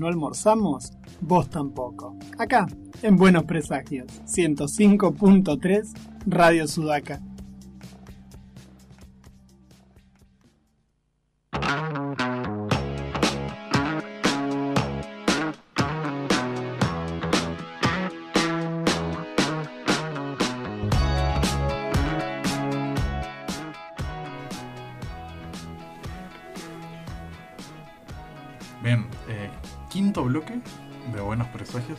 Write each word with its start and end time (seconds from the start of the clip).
no 0.00 0.08
almorzamos, 0.08 0.92
vos 1.20 1.50
tampoco. 1.50 2.16
Acá, 2.38 2.66
en 3.02 3.16
Buenos 3.16 3.44
Presagios, 3.44 4.06
105.3 4.24 5.92
Radio 6.26 6.66
Sudaca. 6.66 7.20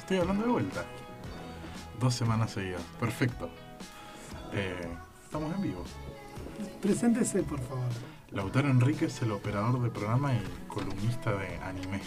Estoy 0.01 0.17
hablando 0.17 0.45
de 0.45 0.51
vuelta. 0.51 0.83
Dos 1.99 2.15
semanas 2.15 2.51
seguidas. 2.51 2.81
Perfecto. 2.99 3.49
Eh, 4.51 4.87
estamos 5.23 5.55
en 5.55 5.61
vivo. 5.61 5.83
Preséntese, 6.81 7.43
por 7.43 7.59
favor. 7.61 7.85
Lautaro 8.31 8.69
Enríquez, 8.69 9.21
el 9.21 9.31
operador 9.31 9.79
de 9.79 9.89
programa 9.91 10.33
y 10.33 10.41
columnista 10.67 11.33
de 11.37 11.55
anime. 11.57 12.01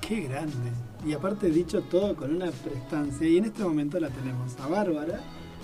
Qué 0.00 0.22
grande. 0.22 0.72
Y 1.06 1.12
aparte 1.12 1.48
dicho 1.48 1.82
todo 1.82 2.16
con 2.16 2.34
una 2.34 2.50
prestancia. 2.50 3.26
Y 3.26 3.38
en 3.38 3.44
este 3.44 3.62
momento 3.62 4.00
la 4.00 4.10
tenemos 4.10 4.58
a 4.58 4.66
Bárbara, 4.66 5.20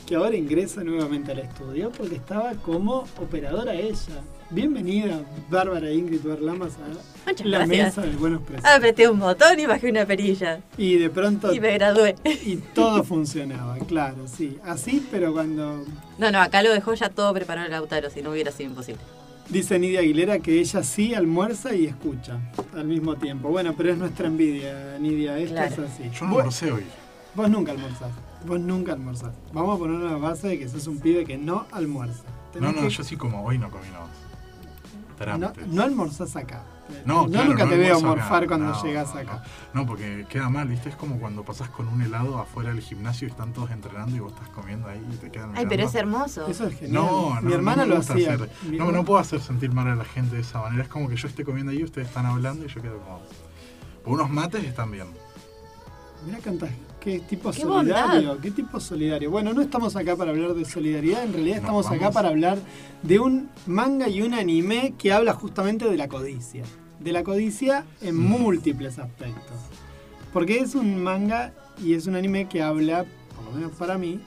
que 0.06 0.14
ahora 0.14 0.36
ingresa 0.36 0.84
nuevamente 0.84 1.32
al 1.32 1.40
estudio 1.40 1.90
porque 1.90 2.14
estaba 2.14 2.54
como 2.54 3.04
operadora 3.20 3.74
ella. 3.74 4.22
Bienvenida, 4.56 5.22
Bárbara 5.50 5.90
Ingrid 5.90 6.20
Berlamas, 6.22 6.72
a 6.76 7.28
Muchas 7.30 7.46
la 7.46 7.58
gracias. 7.58 7.96
mesa 7.96 8.02
de 8.10 8.16
Buenos 8.16 8.42
Precios. 8.42 8.64
Apreté 8.70 9.08
un 9.08 9.18
botón 9.18 9.58
y 9.58 9.64
bajé 9.64 9.88
una 9.90 10.04
perilla. 10.04 10.60
Y 10.76 10.96
de 10.98 11.08
pronto 11.08 11.54
Y 11.54 11.60
me 11.60 11.72
gradué. 11.72 12.16
y 12.24 12.56
todo 12.56 13.02
funcionaba, 13.02 13.78
claro, 13.78 14.28
sí. 14.28 14.58
Así, 14.64 15.06
pero 15.10 15.32
cuando 15.32 15.84
No, 16.18 16.30
no, 16.30 16.40
acá 16.40 16.62
lo 16.62 16.70
dejó 16.72 16.92
ya 16.92 17.08
todo 17.08 17.32
preparado 17.32 17.64
el 17.66 17.72
Lautaro, 17.72 18.10
si 18.10 18.20
no 18.20 18.30
hubiera 18.32 18.52
sido 18.52 18.68
imposible. 18.70 19.00
dice 19.48 19.78
Nidia 19.78 20.00
Aguilera 20.00 20.38
que 20.40 20.60
ella 20.60 20.82
sí 20.82 21.14
almuerza 21.14 21.74
y 21.74 21.86
escucha 21.86 22.38
al 22.74 22.84
mismo 22.84 23.16
tiempo. 23.16 23.48
Bueno, 23.48 23.74
pero 23.74 23.90
es 23.92 23.96
nuestra 23.96 24.26
envidia, 24.26 24.98
Nidia, 25.00 25.38
esto 25.38 25.54
Claro. 25.54 25.84
es 25.84 25.90
así. 25.92 26.10
Yo 26.10 26.26
no 26.26 26.36
almorcé 26.38 26.72
hoy. 26.72 26.84
Vos 27.34 27.48
nunca 27.48 27.72
almorzás. 27.72 28.10
Vos 28.46 28.60
nunca 28.60 28.92
almorzás. 28.92 29.32
Vamos 29.54 29.76
a 29.76 29.78
poner 29.78 29.96
una 29.96 30.16
base 30.18 30.48
de 30.48 30.58
que 30.58 30.68
sos 30.68 30.86
un 30.88 30.98
pibe 31.00 31.24
que 31.24 31.38
no 31.38 31.64
almuerza. 31.72 32.22
Tenés 32.52 32.70
No, 32.74 32.82
no, 32.82 32.86
que- 32.88 32.94
yo 32.94 33.02
sí 33.02 33.16
como 33.16 33.42
hoy 33.44 33.56
no 33.56 33.70
comí 33.70 33.86
nada 33.90 34.00
más. 34.06 34.10
No, 35.38 35.52
no 35.68 35.82
almorzás 35.82 36.36
acá. 36.36 36.62
No, 37.06 37.24
Yo 37.26 37.30
claro, 37.32 37.48
nunca 37.50 37.64
no 37.64 37.70
te 37.70 37.76
veo 37.78 37.96
acá. 37.96 38.06
morfar 38.06 38.46
cuando 38.46 38.66
No, 38.66 38.82
llegas 38.82 39.14
acá. 39.14 39.42
No, 39.72 39.86
porque 39.86 40.26
queda 40.28 40.50
mal, 40.50 40.68
¿viste? 40.68 40.90
Es 40.90 40.96
como 40.96 41.18
cuando 41.18 41.42
pasás 41.44 41.68
con 41.70 41.88
un 41.88 42.02
helado 42.02 42.38
afuera 42.38 42.70
del 42.70 42.80
gimnasio 42.80 43.28
y 43.28 43.30
están 43.30 43.52
todos 43.52 43.70
entrenando 43.70 44.14
y 44.14 44.18
vos 44.20 44.32
estás 44.32 44.48
comiendo 44.50 44.88
ahí 44.88 45.02
y 45.10 45.16
te 45.16 45.30
quedan 45.30 45.52
Ay, 45.56 45.64
pero 45.68 45.84
es 45.84 45.94
hermoso. 45.94 46.46
Eso 46.48 46.66
es 46.66 46.78
genial. 46.78 46.92
No, 47.04 47.34
no, 47.36 47.40
Mi 47.42 47.52
hermana 47.54 47.86
lo 47.86 47.96
hacía. 47.98 48.34
hacer- 48.34 48.50
Mi 48.68 48.76
no, 48.78 48.92
no 48.92 49.04
puedo 49.04 49.20
hacer 49.20 49.40
sentir 49.40 49.72
mal 49.72 49.88
a 49.88 49.94
la 49.94 50.04
gente 50.04 50.34
de 50.36 50.42
esa 50.42 50.60
manera. 50.60 50.82
Es 50.82 50.88
como 50.88 51.08
que 51.08 51.16
yo 51.16 51.28
esté 51.28 51.44
comiendo 51.44 51.72
ahí, 51.72 51.82
ustedes 51.82 52.08
están 52.08 52.26
hablando 52.26 52.64
y 52.66 52.68
yo 52.68 52.82
quedo 52.82 52.98
como. 53.00 53.22
Unos 54.04 54.28
mates 54.28 54.64
están 54.64 54.90
bien. 54.90 55.06
Mira 56.26 56.38
cantas, 56.38 56.70
qué 57.02 57.18
tipo 57.20 57.50
Qué 57.50 57.60
solidario, 57.62 58.28
bondad. 58.28 58.42
qué 58.42 58.50
tipo 58.50 58.78
solidario. 58.80 59.30
Bueno, 59.30 59.52
no 59.52 59.60
estamos 59.62 59.96
acá 59.96 60.14
para 60.16 60.30
hablar 60.30 60.54
de 60.54 60.64
solidaridad, 60.64 61.24
en 61.24 61.32
realidad 61.32 61.58
estamos 61.58 61.90
acá 61.90 62.10
para 62.10 62.28
hablar 62.28 62.58
de 63.02 63.18
un 63.18 63.48
manga 63.66 64.08
y 64.08 64.22
un 64.22 64.34
anime 64.34 64.94
que 64.98 65.12
habla 65.12 65.32
justamente 65.34 65.84
de 65.88 65.96
la 65.96 66.08
codicia. 66.08 66.62
De 67.00 67.12
la 67.12 67.24
codicia 67.24 67.84
en 68.00 68.16
Mm. 68.16 68.20
múltiples 68.20 68.98
aspectos. 68.98 69.56
Porque 70.32 70.58
es 70.60 70.74
un 70.74 71.02
manga 71.02 71.52
y 71.82 71.94
es 71.94 72.06
un 72.06 72.14
anime 72.14 72.48
que 72.48 72.62
habla, 72.62 73.04
por 73.34 73.44
lo 73.46 73.50
menos 73.52 73.72
para 73.72 73.98
mí, 73.98 74.20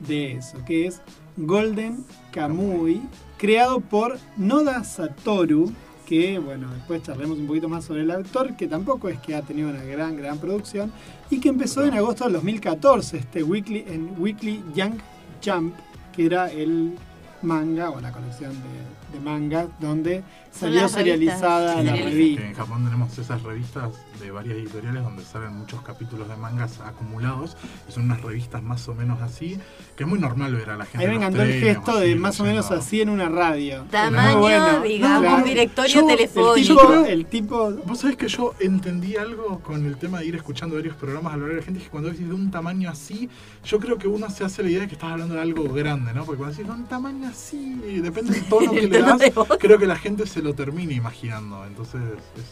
de 0.00 0.32
eso, 0.32 0.58
que 0.64 0.86
es 0.86 1.00
Golden 1.36 2.04
Kamui, 2.30 3.02
creado 3.38 3.80
por 3.80 4.18
Noda 4.36 4.84
Satoru, 4.84 5.72
que 6.12 6.38
bueno, 6.38 6.70
después 6.74 7.02
charlemos 7.02 7.38
un 7.38 7.46
poquito 7.46 7.70
más 7.70 7.86
sobre 7.86 8.02
el 8.02 8.10
autor, 8.10 8.54
que 8.54 8.66
tampoco 8.66 9.08
es 9.08 9.18
que 9.20 9.34
ha 9.34 9.40
tenido 9.40 9.70
una 9.70 9.82
gran, 9.82 10.14
gran 10.14 10.36
producción, 10.36 10.92
y 11.30 11.40
que 11.40 11.48
empezó 11.48 11.86
en 11.86 11.94
agosto 11.94 12.24
del 12.24 12.34
2014, 12.34 13.16
este 13.16 13.42
weekly, 13.42 13.86
en 13.88 14.14
Weekly 14.18 14.62
Young 14.74 14.98
Jump, 15.42 15.74
que 16.14 16.26
era 16.26 16.52
el 16.52 16.98
manga 17.42 17.90
o 17.90 18.00
la 18.00 18.12
colección 18.12 18.52
de, 18.52 19.18
de 19.18 19.24
manga 19.24 19.66
donde 19.80 20.22
salió 20.50 20.80
revistas. 20.80 20.92
serializada 21.02 21.78
Sí, 21.78 21.84
la 21.84 21.92
revista. 21.96 22.42
Que 22.42 22.48
en 22.48 22.54
Japón 22.54 22.84
tenemos 22.84 23.18
esas 23.18 23.42
revistas 23.42 23.90
de 24.20 24.30
varias 24.30 24.56
editoriales 24.56 25.02
donde 25.02 25.24
salen 25.24 25.56
muchos 25.56 25.82
capítulos 25.82 26.28
de 26.28 26.36
mangas 26.36 26.80
acumulados. 26.80 27.56
Y 27.88 27.92
son 27.92 28.04
unas 28.04 28.20
revistas 28.22 28.62
más 28.62 28.86
o 28.88 28.94
menos 28.94 29.20
así, 29.22 29.58
que 29.96 30.04
es 30.04 30.08
muy 30.08 30.18
normal 30.18 30.54
ver 30.54 30.70
a 30.70 30.76
la 30.76 30.84
gente. 30.84 31.04
A 31.04 31.08
mí 31.08 31.18
me 31.18 31.24
encantó 31.24 31.42
el 31.42 31.52
gesto 31.60 31.92
así, 31.92 32.08
de 32.08 32.16
más 32.16 32.40
o 32.40 32.44
menos 32.44 32.70
así 32.70 33.00
en 33.00 33.08
una 33.08 33.28
radio. 33.28 33.84
Tamaño, 33.90 34.38
bueno. 34.38 34.82
digamos, 34.82 35.20
Claro. 35.22 35.44
directorio 35.44 35.94
Yo- 36.00 36.06
telefónico. 36.06 36.52
El 36.52 36.66
tipo- 36.66 36.82
tipo, 36.82 37.04
el 37.06 37.26
tipo 37.26 37.72
Vos 37.86 37.98
sabés 38.00 38.16
que 38.16 38.28
yo 38.28 38.54
entendí 38.60 39.16
algo 39.16 39.60
con 39.60 39.84
el 39.86 39.96
tema 39.96 40.20
de 40.20 40.26
ir 40.26 40.36
escuchando 40.36 40.76
varios 40.76 40.96
programas 40.96 41.32
a 41.34 41.36
lo 41.36 41.42
largo 41.42 41.54
de 41.56 41.60
la 41.60 41.64
gente, 41.64 41.78
es 41.80 41.84
que 41.86 41.90
cuando 41.90 42.10
decís 42.10 42.28
de 42.28 42.34
un 42.34 42.50
tamaño 42.50 42.88
así, 42.90 43.28
yo 43.64 43.78
creo 43.80 43.98
que 43.98 44.06
uno 44.08 44.28
se 44.30 44.44
hace 44.44 44.62
la 44.62 44.70
idea 44.70 44.80
de 44.82 44.86
que 44.88 44.94
estás 44.94 45.10
hablando 45.12 45.34
de 45.34 45.40
algo 45.40 45.64
grande, 45.72 46.12
¿no? 46.14 46.24
Porque 46.24 46.38
cuando 46.38 46.56
decís 46.56 46.66
de 46.68 46.72
un 46.78 46.84
tamaño 46.86 47.28
así, 47.32 47.80
y 47.86 48.00
depende 48.00 48.34
del 48.34 48.44
tono 48.44 48.70
que 48.72 48.82
le 48.82 49.02
das, 49.02 49.20
creo 49.58 49.78
que 49.78 49.86
la 49.86 49.96
gente 49.96 50.26
se 50.26 50.42
lo 50.42 50.54
termina 50.54 50.92
imaginando. 50.92 51.64
Entonces 51.66 52.00
es 52.36 52.44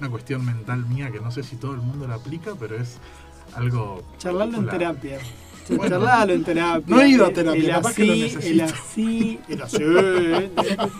una 0.00 0.10
cuestión 0.10 0.44
mental 0.44 0.84
mía 0.86 1.10
que 1.10 1.20
no 1.20 1.30
sé 1.30 1.42
si 1.42 1.56
todo 1.56 1.72
el 1.72 1.80
mundo 1.80 2.06
la 2.06 2.16
aplica, 2.16 2.54
pero 2.58 2.76
es 2.76 2.98
algo... 3.54 4.02
charlarlo 4.18 4.58
en 4.58 4.66
terapia. 4.66 5.18
Bueno. 5.68 5.88
charlarlo 5.88 6.34
en 6.34 6.44
terapia. 6.44 6.94
No 6.94 7.00
he 7.00 7.08
ido 7.08 7.26
a 7.26 7.30
terapia, 7.30 7.62
el 7.62 7.70
capaz 7.70 7.94
que 7.94 8.04
lo 8.04 8.12
así, 8.12 8.22
necesito. 8.22 8.54
el 8.54 8.60
así, 8.60 9.40
el 9.48 9.62
así. 9.62 9.78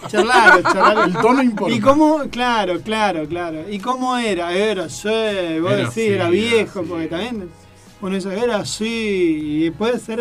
charlarlo, 0.09 0.63
charlarlo. 0.63 1.05
El 1.05 1.13
tono 1.13 1.43
importa. 1.43 1.75
¿Y 1.75 1.81
cómo? 1.81 2.19
Claro, 2.31 2.81
claro, 2.81 3.29
claro. 3.29 3.71
¿Y 3.71 3.79
cómo 3.79 4.17
era? 4.17 4.53
Era 4.53 4.85
así, 4.85 5.09
vos 5.61 5.73
Era 5.73 5.77
decís, 5.77 5.99
era 5.99 6.15
era 6.15 6.31
viejo, 6.31 6.83
porque 6.83 7.09
también 7.09 7.51
uno 8.01 8.15
dice, 8.15 8.39
era 8.39 8.57
así, 8.57 9.65
y 9.67 9.71
puede 9.71 9.99
ser 9.99 10.21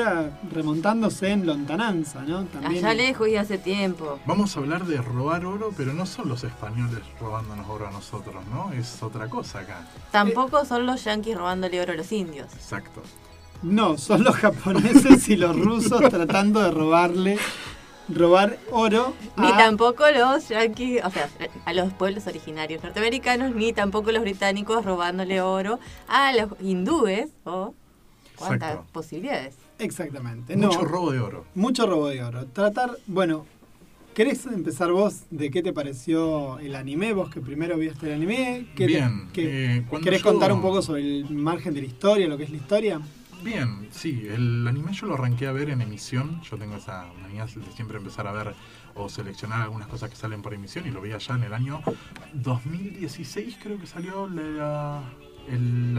remontándose 0.51 1.31
en 1.31 1.45
lontananza, 1.45 2.22
¿no? 2.22 2.45
También. 2.45 2.85
Allá 2.85 2.94
lejos 2.94 3.28
y 3.28 3.35
hace 3.35 3.57
tiempo. 3.57 4.19
Vamos 4.25 4.56
a 4.56 4.59
hablar 4.59 4.85
de 4.85 4.97
robar 4.97 5.45
oro, 5.45 5.73
pero 5.75 5.94
no 5.94 6.06
son 6.06 6.29
los 6.29 6.44
españoles 6.44 7.01
robándonos 7.19 7.67
oro 7.67 7.88
a 7.88 7.91
nosotros, 7.91 8.44
¿no? 8.51 8.72
Es 8.72 9.01
otra 9.03 9.28
cosa 9.28 9.59
acá. 9.59 9.88
Tampoco 10.12 10.63
son 10.66 10.85
los 10.85 11.03
yanquis 11.03 11.35
robándole 11.35 11.81
oro 11.81 11.94
a 11.94 11.95
los 11.95 12.12
indios. 12.12 12.53
Exacto. 12.53 13.01
No, 13.63 13.97
son 13.97 14.23
los 14.23 14.35
japoneses 14.35 15.28
y 15.29 15.38
los 15.38 15.57
rusos 15.57 16.01
tratando 16.09 16.62
de 16.62 16.72
robarle, 16.72 17.38
robar 18.09 18.58
oro 18.72 19.14
Ni 19.38 19.50
tampoco 19.53 20.03
los 20.12 20.50
yanquis, 20.50 21.02
o 21.03 21.09
sea, 21.09 21.30
a 21.66 21.74
los 21.74 21.94
pueblos 21.94 22.28
originarios 22.28 22.84
norteamericanos, 22.84 23.56
ni 23.56 23.74
tampoco 23.74 24.12
los 24.12 24.22
británicos 24.22 24.84
robándole 24.86 25.41
oro 25.41 25.80
a 26.08 26.34
los 26.34 26.50
hindúes. 26.62 27.30
o 27.46 27.74
cuántas 28.36 28.72
Exacto. 28.72 28.92
posibilidades. 28.94 29.56
Exactamente. 29.80 30.56
No, 30.56 30.68
Mucho 30.68 30.81
robo 30.86 31.12
de 31.12 31.19
oro. 31.19 31.46
mucho 31.56 31.86
robo 31.86 32.08
de 32.09 32.24
oro. 32.24 32.46
Tratar, 32.47 32.97
bueno, 33.08 33.46
¿querés 34.13 34.46
empezar 34.47 34.92
vos 34.92 35.22
de 35.30 35.50
qué 35.52 35.62
te 35.63 35.72
pareció 35.74 36.59
el 36.59 36.75
anime? 36.75 37.13
Vos 37.13 37.30
que 37.30 37.42
primero 37.42 37.78
viste 37.78 38.08
el 38.08 38.13
anime. 38.13 38.68
¿Qué 38.75 38.86
te- 38.86 38.88
Bien, 38.88 39.30
qué- 39.34 39.77
eh, 39.77 39.86
¿Querés 40.04 40.22
yo- 40.24 40.30
contar 40.31 40.51
un 40.51 40.62
poco 40.62 40.81
sobre 40.81 41.01
el 41.01 41.30
margen 41.30 41.74
de 41.74 41.81
la 41.81 41.88
historia, 41.88 42.27
lo 42.27 42.38
que 42.38 42.44
es 42.44 42.50
la 42.50 42.57
historia? 42.57 43.01
Bien, 43.44 43.90
sí, 43.92 44.25
el 44.30 44.66
anime 44.66 44.94
yo 44.94 45.06
lo 45.06 45.16
arranqué 45.16 45.48
a 45.48 45.51
ver 45.51 45.69
en 45.69 45.81
emisión. 45.81 46.42
Yo 46.44 46.57
tengo 46.57 46.78
esa 46.78 47.07
manía 47.22 47.45
de 47.45 47.72
siempre 47.75 47.98
empezar 47.98 48.25
a 48.25 48.31
ver 48.31 48.56
o 48.95 49.10
seleccionar 49.10 49.62
algunas 49.62 49.88
cosas 49.88 50.10
que 50.10 50.16
salen 50.16 50.42
por 50.42 50.54
emisión 50.54 50.88
y 50.88 50.92
lo 50.92 51.01
vi 51.01 51.12
allá 51.12 51.36
en 51.36 51.44
el 51.44 51.54
año 51.54 51.81
2016 52.34 53.57
creo 53.62 53.80
que 53.80 53.88
salió 53.88 54.28
la, 54.30 55.04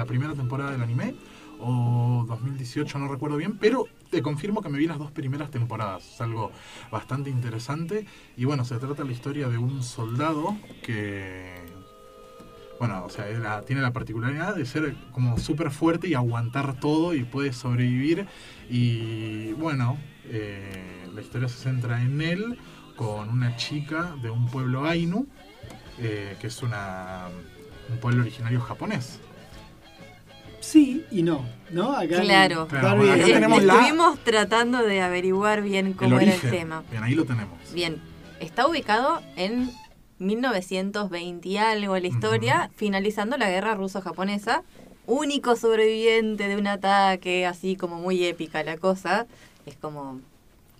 primera 0.06 0.32
temporada 0.32 0.70
del 0.70 0.82
anime 0.82 1.16
o 1.60 2.24
2018 2.28 2.98
no 2.98 3.08
recuerdo 3.08 3.36
bien, 3.36 3.58
pero 3.58 3.86
te 4.10 4.22
confirmo 4.22 4.62
que 4.62 4.68
me 4.68 4.78
vi 4.78 4.86
las 4.86 4.98
dos 4.98 5.10
primeras 5.10 5.50
temporadas, 5.50 6.14
es 6.14 6.20
algo 6.20 6.50
bastante 6.90 7.30
interesante 7.30 8.06
y 8.36 8.44
bueno, 8.44 8.64
se 8.64 8.76
trata 8.76 9.02
de 9.02 9.04
la 9.04 9.12
historia 9.12 9.48
de 9.48 9.58
un 9.58 9.82
soldado 9.82 10.56
que 10.82 11.63
bueno, 12.86 13.02
o 13.04 13.08
sea, 13.08 13.62
tiene 13.62 13.80
la 13.80 13.92
particularidad 13.94 14.54
de 14.56 14.66
ser 14.66 14.94
como 15.12 15.38
súper 15.38 15.70
fuerte 15.70 16.06
y 16.08 16.12
aguantar 16.14 16.78
todo 16.78 17.14
y 17.14 17.24
puede 17.24 17.54
sobrevivir. 17.54 18.26
Y 18.68 19.52
bueno, 19.54 19.96
eh, 20.26 21.06
la 21.14 21.20
historia 21.22 21.48
se 21.48 21.56
centra 21.62 22.02
en 22.02 22.20
él 22.20 22.58
con 22.96 23.30
una 23.30 23.56
chica 23.56 24.14
de 24.22 24.28
un 24.28 24.48
pueblo 24.50 24.84
Ainu, 24.84 25.26
eh, 25.98 26.36
que 26.40 26.48
es 26.48 26.62
una, 26.62 27.28
un 27.90 27.96
pueblo 27.98 28.20
originario 28.20 28.60
japonés. 28.60 29.18
Sí 30.60 31.04
y 31.10 31.22
no, 31.22 31.44
¿no? 31.70 31.92
Acá 31.96 32.20
Claro. 32.20 32.66
Claro, 32.68 32.88
Barbie- 32.88 32.96
bueno, 32.98 33.12
acá 33.14 33.26
Eh, 33.26 33.32
tenemos 33.32 33.62
la- 33.62 33.74
Estuvimos 33.80 34.18
tratando 34.24 34.82
de 34.82 35.00
averiguar 35.02 35.62
bien 35.62 35.94
cómo 35.94 36.16
el 36.18 36.22
era 36.24 36.32
origen. 36.32 36.50
el 36.52 36.58
tema. 36.60 36.82
Bien, 36.90 37.02
ahí 37.02 37.14
lo 37.14 37.24
tenemos. 37.24 37.58
Bien, 37.72 37.96
está 38.40 38.66
ubicado 38.66 39.22
en 39.36 39.70
1920 40.18 41.48
y 41.48 41.56
algo 41.56 41.98
la 41.98 42.06
historia, 42.06 42.70
finalizando 42.76 43.36
la 43.36 43.50
guerra 43.50 43.74
ruso-japonesa. 43.74 44.62
Único 45.06 45.56
sobreviviente 45.56 46.48
de 46.48 46.56
un 46.56 46.66
ataque, 46.66 47.46
así 47.46 47.76
como 47.76 47.96
muy 47.96 48.24
épica 48.24 48.62
la 48.62 48.78
cosa. 48.78 49.26
Es 49.66 49.76
como 49.76 50.20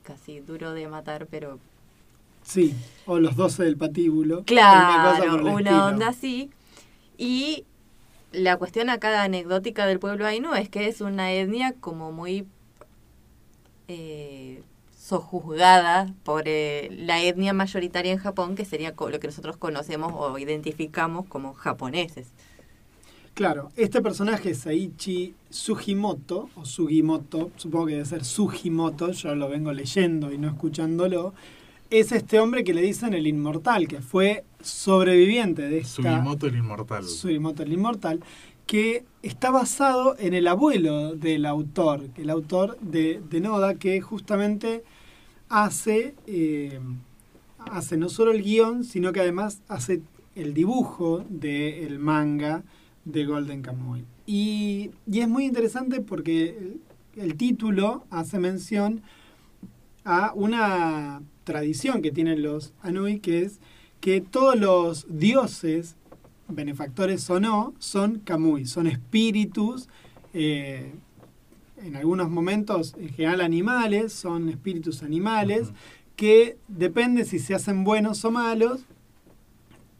casi 0.02 0.40
duro 0.40 0.72
de 0.72 0.88
matar, 0.88 1.26
pero 1.31 1.58
Sí, 2.44 2.75
o 3.06 3.19
los 3.19 3.36
12 3.36 3.64
del 3.64 3.76
patíbulo. 3.76 4.44
Claro, 4.44 5.52
una, 5.54 5.86
onda 5.86 6.08
así. 6.08 6.50
Y 7.16 7.64
la 8.32 8.58
cuestión 8.58 8.90
acá 8.90 9.22
anecdótica 9.22 9.86
del 9.86 9.98
pueblo 9.98 10.26
Ainu 10.26 10.54
es 10.54 10.69
que 10.69 10.86
es 10.86 11.00
una 11.00 11.32
etnia 11.32 11.75
como 11.81 12.12
muy 12.12 12.46
eh, 13.88 14.62
sojuzgada 15.04 16.14
por 16.22 16.44
eh, 16.46 16.88
la 16.90 17.22
etnia 17.22 17.52
mayoritaria 17.52 18.10
en 18.10 18.18
Japón, 18.18 18.54
que 18.54 18.64
sería 18.64 18.94
lo 18.96 19.20
que 19.20 19.26
nosotros 19.26 19.58
conocemos 19.58 20.14
o 20.16 20.38
identificamos 20.38 21.26
como 21.26 21.52
japoneses. 21.52 22.28
Claro, 23.34 23.70
este 23.76 24.00
personaje 24.00 24.54
Saichi 24.54 25.34
Sugimoto, 25.50 26.48
o 26.56 26.64
Sugimoto, 26.64 27.50
supongo 27.56 27.86
que 27.86 27.92
debe 27.94 28.06
ser 28.06 28.24
Sugimoto, 28.24 29.10
yo 29.10 29.34
lo 29.34 29.50
vengo 29.50 29.74
leyendo 29.74 30.32
y 30.32 30.38
no 30.38 30.48
escuchándolo, 30.48 31.34
es 31.90 32.10
este 32.10 32.40
hombre 32.40 32.64
que 32.64 32.72
le 32.72 32.80
dicen 32.80 33.12
el 33.12 33.26
inmortal, 33.26 33.86
que 33.86 34.00
fue 34.00 34.44
sobreviviente 34.62 35.68
de 35.68 35.78
esta... 35.80 35.96
Sugimoto 35.96 36.46
el 36.46 36.56
inmortal. 36.56 37.04
Sugimoto 37.04 37.62
el 37.62 37.72
inmortal, 37.74 38.20
que 38.66 39.04
está 39.22 39.50
basado 39.50 40.16
en 40.18 40.32
el 40.32 40.48
abuelo 40.48 41.14
del 41.14 41.44
autor, 41.44 42.08
el 42.16 42.30
autor 42.30 42.78
de, 42.80 43.20
de 43.28 43.40
Noda, 43.40 43.74
que 43.74 44.00
justamente 44.00 44.82
hace, 45.49 46.14
eh, 46.26 46.81
hace 47.58 47.96
no 47.96 48.08
solo 48.08 48.32
el 48.32 48.43
guion, 48.43 48.85
sino 48.85 49.12
que 49.12 49.20
además 49.20 49.62
hace 49.69 50.02
el 50.35 50.55
dibujo 50.55 51.25
del 51.29 51.99
manga 51.99 52.62
de 53.05 53.25
Golden 53.25 53.62
Kamuy. 53.62 54.05
Y, 54.26 54.91
y, 55.11 55.20
es 55.20 55.29
muy 55.29 55.44
interesante 55.44 56.00
porque 56.00 56.76
el 57.17 57.37
título 57.37 58.05
hace 58.11 58.38
mención 58.38 59.02
a 60.05 60.32
una 60.35 61.23
tradición 61.44 62.02
que 62.02 62.11
tienen 62.11 62.43
los 62.43 62.73
Anui, 62.82 63.20
que 63.20 63.43
es 63.43 63.61
que 64.00 64.20
todos 64.20 64.56
los 64.56 65.06
dioses, 65.08 65.96
benefactores 66.49 67.29
o 67.31 67.41
no, 67.41 67.75
son 67.79 68.19
Kamui, 68.19 68.67
son 68.67 68.87
espíritus, 68.87 69.88
eh, 70.35 70.93
en 71.82 71.96
algunos 71.96 72.30
momentos, 72.30 72.94
en 72.98 73.08
general 73.10 73.40
animales, 73.40 74.12
son 74.12 74.48
espíritus 74.48 75.02
animales, 75.02 75.72
que 76.16 76.56
depende 76.68 77.24
si 77.24 77.38
se 77.38 77.54
hacen 77.54 77.84
buenos 77.84 78.24
o 78.24 78.30
malos, 78.30 78.84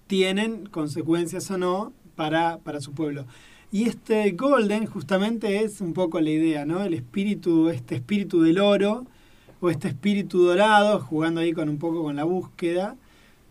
tienen 0.06 0.66
consecuencias 0.66 1.50
o 1.50 1.58
no 1.58 1.92
para, 2.14 2.58
para 2.58 2.80
su 2.80 2.92
pueblo. 2.92 3.26
Y 3.72 3.88
este 3.88 4.30
Golden 4.32 4.86
justamente 4.86 5.64
es 5.64 5.80
un 5.80 5.94
poco 5.94 6.20
la 6.20 6.30
idea, 6.30 6.64
¿no? 6.64 6.84
El 6.84 6.94
espíritu, 6.94 7.70
este 7.70 7.96
espíritu 7.96 8.40
del 8.40 8.60
oro, 8.60 9.06
o 9.60 9.70
este 9.70 9.88
espíritu 9.88 10.42
dorado, 10.44 11.00
jugando 11.00 11.40
ahí 11.40 11.52
con 11.52 11.68
un 11.68 11.78
poco 11.78 12.02
con 12.02 12.16
la 12.16 12.24
búsqueda, 12.24 12.96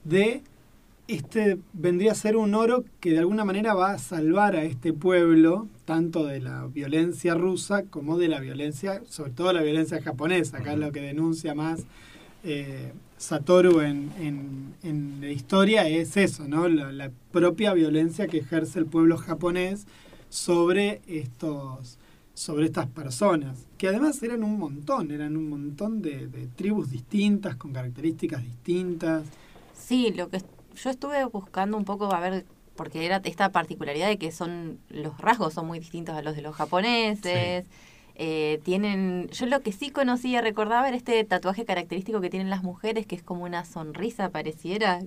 de 0.04 0.44
este 1.08 1.58
vendría 1.74 2.14
a 2.14 2.16
ser 2.16 2.38
un 2.38 2.56
oro 2.56 2.86
que 3.00 3.12
de 3.12 3.20
alguna 3.20 3.46
manera 3.46 3.74
va 3.74 3.92
a 3.92 3.98
salvar 3.98 4.56
a 4.56 4.64
este 4.64 4.94
pueblo, 4.94 5.68
tanto 5.86 6.26
de 6.26 6.40
la 6.40 6.66
violencia 6.68 7.36
rusa 7.36 7.84
como 7.84 8.18
de 8.18 8.28
la 8.30 8.40
violencia, 8.40 9.02
sobre 9.08 9.32
todo 9.32 9.54
la 9.54 9.62
violencia 9.62 10.02
japonesa, 10.02 10.58
acá 10.58 10.74
es 10.74 10.80
lo 10.80 10.92
que 10.92 11.02
denuncia 11.02 11.54
más 11.54 11.86
eh, 12.44 12.94
Satoru 13.18 13.82
en, 13.82 14.12
en, 14.84 15.22
la 15.22 15.30
historia, 15.30 15.88
es 15.88 16.18
eso, 16.18 16.48
¿no? 16.48 16.68
la 16.68 17.10
propia 17.32 17.74
violencia 17.74 18.28
que 18.28 18.40
ejerce 18.40 18.80
el 18.80 18.86
pueblo 18.86 19.18
japonés 19.18 19.86
sobre 20.30 21.02
estos 21.08 21.98
sobre 22.34 22.66
estas 22.66 22.88
personas, 22.88 23.66
que 23.78 23.88
además 23.88 24.22
eran 24.24 24.44
un 24.44 24.58
montón, 24.58 25.12
eran 25.12 25.38
un 25.38 25.50
montón 25.50 26.02
de, 26.02 26.28
tribus 26.56 26.90
distintas, 26.90 27.56
con 27.56 27.74
características 27.74 28.44
distintas. 28.44 29.24
Sí, 29.78 30.12
lo 30.16 30.30
que 30.30 30.38
yo 30.76 30.90
estuve 30.90 31.24
buscando 31.26 31.78
un 31.78 31.86
poco 31.86 32.14
a 32.14 32.20
ver, 32.20 32.46
porque 32.76 33.06
era 33.06 33.22
esta 33.24 33.52
particularidad 33.52 34.08
de 34.08 34.18
que 34.18 34.32
son 34.32 34.80
los 34.90 35.18
rasgos 35.20 35.54
son 35.54 35.68
muy 35.68 35.80
distintos 35.80 36.16
a 36.16 36.22
los 36.22 36.36
de 36.36 36.42
los 36.42 36.56
japoneses. 36.56 37.66
Eh, 38.16 38.60
tienen, 38.64 39.28
yo 39.30 39.48
lo 39.48 39.62
que 39.62 39.72
sí 39.72 39.90
conocía, 39.90 40.42
recordaba 40.42 40.88
era 40.88 40.98
este 40.98 41.24
tatuaje 41.24 41.66
característico 41.66 42.22
que 42.22 42.30
tienen 42.30 42.50
las 42.50 42.64
mujeres, 42.64 43.08
que 43.08 43.16
es 43.16 43.24
como 43.24 43.44
una 43.44 43.66
sonrisa 43.66 44.30
pareciera. 44.30 45.02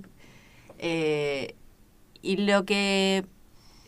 Eh, 0.79 1.55
y 2.23 2.39
lo 2.39 2.65
que 2.65 3.25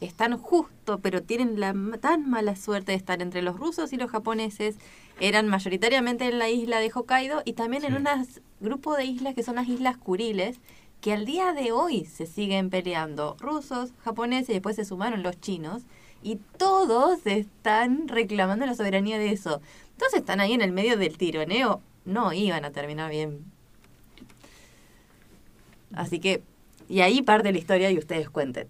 están 0.00 0.38
justo, 0.38 1.00
pero 1.00 1.22
tienen 1.22 1.58
la 1.58 1.74
tan 2.00 2.30
mala 2.30 2.54
suerte 2.54 2.92
de 2.92 2.98
estar 2.98 3.20
entre 3.20 3.42
los 3.42 3.58
rusos 3.58 3.92
y 3.92 3.96
los 3.96 4.10
japoneses. 4.10 4.76
Eran 5.20 5.48
mayoritariamente 5.48 6.26
en 6.26 6.38
la 6.38 6.48
isla 6.48 6.78
de 6.78 6.90
Hokkaido 6.94 7.42
y 7.44 7.54
también 7.54 7.84
en 7.84 7.94
un 7.94 8.06
grupo 8.60 8.96
de 8.96 9.04
islas 9.04 9.34
que 9.34 9.42
son 9.42 9.56
las 9.56 9.68
Islas 9.68 9.96
Kuriles, 9.96 10.60
que 11.00 11.12
al 11.12 11.24
día 11.24 11.52
de 11.52 11.72
hoy 11.72 12.04
se 12.04 12.26
siguen 12.26 12.70
peleando 12.70 13.36
rusos, 13.38 13.92
japoneses 14.04 14.50
y 14.50 14.52
después 14.54 14.76
se 14.76 14.84
sumaron 14.84 15.22
los 15.22 15.40
chinos. 15.40 15.82
Y 16.22 16.36
todos 16.56 17.24
están 17.26 18.08
reclamando 18.08 18.66
la 18.66 18.74
soberanía 18.74 19.18
de 19.18 19.30
eso. 19.30 19.60
Entonces 19.92 20.20
están 20.20 20.40
ahí 20.40 20.52
en 20.52 20.62
el 20.62 20.72
medio 20.72 20.96
del 20.96 21.16
tironeo. 21.16 21.80
No 22.04 22.32
iban 22.32 22.64
a 22.64 22.72
terminar 22.72 23.10
bien. 23.10 23.44
Así 25.94 26.18
que, 26.18 26.42
y 26.88 27.00
ahí 27.00 27.22
parte 27.22 27.52
la 27.52 27.58
historia 27.58 27.90
y 27.90 27.98
ustedes 27.98 28.28
cuenten. 28.30 28.68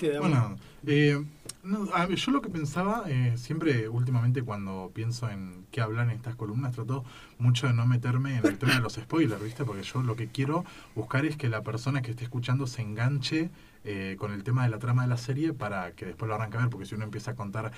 Bueno, 0.00 0.56
eh, 0.86 1.22
yo 1.62 2.32
lo 2.32 2.40
que 2.40 2.48
pensaba, 2.48 3.04
eh, 3.06 3.34
siempre 3.36 3.88
últimamente 3.88 4.42
cuando 4.42 4.90
pienso 4.94 5.28
en 5.28 5.66
qué 5.70 5.80
hablar 5.80 6.08
en 6.08 6.16
estas 6.16 6.34
columnas, 6.34 6.74
trato 6.74 7.04
mucho 7.38 7.66
de 7.66 7.74
no 7.74 7.86
meterme 7.86 8.38
en 8.38 8.46
el 8.46 8.58
tema 8.58 8.74
de 8.74 8.80
los 8.80 8.94
spoilers, 8.94 9.42
¿viste? 9.42 9.64
Porque 9.64 9.82
yo 9.82 10.02
lo 10.02 10.16
que 10.16 10.28
quiero 10.28 10.64
buscar 10.94 11.24
es 11.26 11.36
que 11.36 11.48
la 11.48 11.62
persona 11.62 12.02
que 12.02 12.12
esté 12.12 12.24
escuchando 12.24 12.66
se 12.66 12.82
enganche 12.82 13.50
eh, 13.84 14.16
con 14.18 14.32
el 14.32 14.42
tema 14.42 14.64
de 14.64 14.70
la 14.70 14.78
trama 14.78 15.02
de 15.02 15.08
la 15.08 15.16
serie 15.16 15.52
para 15.52 15.92
que 15.92 16.06
después 16.06 16.28
lo 16.28 16.34
arranque 16.34 16.56
a 16.56 16.60
ver, 16.60 16.70
porque 16.70 16.86
si 16.86 16.94
uno 16.94 17.04
empieza 17.04 17.32
a 17.32 17.34
contar 17.34 17.72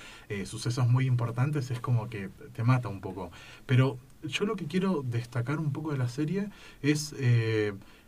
sucesos 0.45 0.87
muy 0.87 1.05
importantes 1.05 1.71
es 1.71 1.79
como 1.79 2.09
que 2.09 2.29
te 2.53 2.63
mata 2.63 2.87
un 2.87 3.01
poco. 3.01 3.31
Pero 3.65 3.97
yo 4.23 4.45
lo 4.45 4.55
que 4.55 4.65
quiero 4.65 5.03
destacar 5.03 5.59
un 5.59 5.71
poco 5.71 5.91
de 5.91 5.97
la 5.97 6.07
serie 6.07 6.49
es 6.81 7.13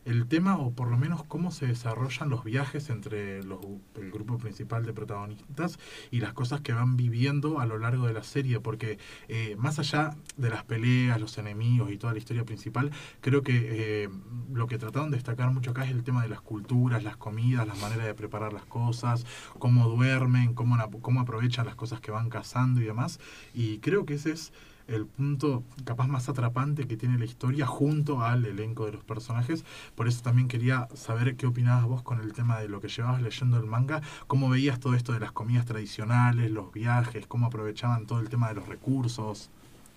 el 0.05 0.27
tema, 0.27 0.57
o 0.57 0.71
por 0.71 0.89
lo 0.89 0.97
menos 0.97 1.23
cómo 1.23 1.51
se 1.51 1.65
desarrollan 1.65 2.29
los 2.29 2.43
viajes 2.43 2.89
entre 2.89 3.43
los, 3.43 3.59
el 3.95 4.11
grupo 4.11 4.37
principal 4.37 4.85
de 4.85 4.93
protagonistas 4.93 5.79
y 6.11 6.19
las 6.19 6.33
cosas 6.33 6.61
que 6.61 6.73
van 6.73 6.95
viviendo 6.95 7.59
a 7.59 7.65
lo 7.65 7.77
largo 7.77 8.07
de 8.07 8.13
la 8.13 8.23
serie, 8.23 8.59
porque 8.59 8.99
eh, 9.27 9.55
más 9.57 9.79
allá 9.79 10.15
de 10.37 10.49
las 10.49 10.63
peleas, 10.63 11.19
los 11.19 11.37
enemigos 11.37 11.91
y 11.91 11.97
toda 11.97 12.13
la 12.13 12.19
historia 12.19 12.45
principal, 12.45 12.91
creo 13.21 13.41
que 13.41 14.03
eh, 14.03 14.09
lo 14.53 14.67
que 14.67 14.77
trataron 14.77 15.09
de 15.09 15.17
destacar 15.17 15.51
mucho 15.51 15.71
acá 15.71 15.85
es 15.85 15.91
el 15.91 16.03
tema 16.03 16.21
de 16.21 16.29
las 16.29 16.41
culturas, 16.41 17.03
las 17.03 17.17
comidas, 17.17 17.67
las 17.67 17.79
maneras 17.81 18.05
de 18.05 18.13
preparar 18.13 18.53
las 18.53 18.65
cosas, 18.65 19.25
cómo 19.57 19.89
duermen, 19.89 20.53
cómo, 20.53 20.77
cómo 21.01 21.21
aprovechan 21.21 21.65
las 21.65 21.75
cosas 21.75 21.99
que 21.99 22.11
van 22.11 22.29
cazando 22.29 22.79
y 22.79 22.85
demás, 22.85 23.19
y 23.53 23.79
creo 23.79 24.05
que 24.05 24.13
ese 24.15 24.31
es 24.31 24.53
el 24.87 25.05
punto 25.05 25.63
capaz 25.83 26.07
más 26.07 26.29
atrapante 26.29 26.87
que 26.87 26.97
tiene 26.97 27.17
la 27.17 27.25
historia 27.25 27.65
junto 27.65 28.21
al 28.21 28.45
elenco 28.45 28.85
de 28.85 28.93
los 28.93 29.03
personajes. 29.03 29.63
Por 29.95 30.07
eso 30.07 30.21
también 30.21 30.47
quería 30.47 30.87
saber 30.93 31.35
qué 31.35 31.47
opinabas 31.47 31.85
vos 31.85 32.03
con 32.03 32.19
el 32.19 32.33
tema 32.33 32.59
de 32.59 32.69
lo 32.69 32.81
que 32.81 32.87
llevabas 32.87 33.21
leyendo 33.21 33.57
el 33.57 33.65
manga, 33.65 34.01
cómo 34.27 34.49
veías 34.49 34.79
todo 34.79 34.93
esto 34.93 35.13
de 35.13 35.19
las 35.19 35.31
comidas 35.31 35.65
tradicionales, 35.65 36.51
los 36.51 36.71
viajes, 36.71 37.27
cómo 37.27 37.47
aprovechaban 37.47 38.05
todo 38.05 38.19
el 38.19 38.29
tema 38.29 38.49
de 38.49 38.55
los 38.55 38.67
recursos. 38.67 39.49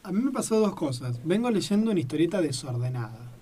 A 0.02 0.12
mí 0.12 0.20
me 0.22 0.30
pasó 0.30 0.60
dos 0.60 0.74
cosas. 0.74 1.20
Vengo 1.24 1.50
leyendo 1.50 1.90
una 1.90 2.00
historieta 2.00 2.40
desordenada. 2.40 3.32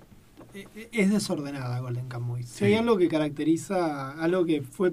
E, 0.55 0.67
e, 0.75 0.89
es 0.93 1.11
desordenada 1.11 1.79
Golden 1.81 2.09
Kamuy. 2.09 2.43
Si 2.43 2.65
hay 2.65 2.75
algo 2.75 2.97
que 2.97 3.09
caracteriza, 3.09 4.13
algo 4.13 4.45
que 4.45 4.63
fue 4.63 4.93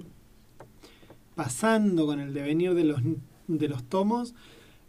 pasando 1.36 2.06
con 2.06 2.20
el 2.20 2.34
devenir 2.34 2.76
de 2.76 2.84
los, 2.84 3.02
de 3.48 3.68
los 3.68 3.84
tomos, 3.86 4.36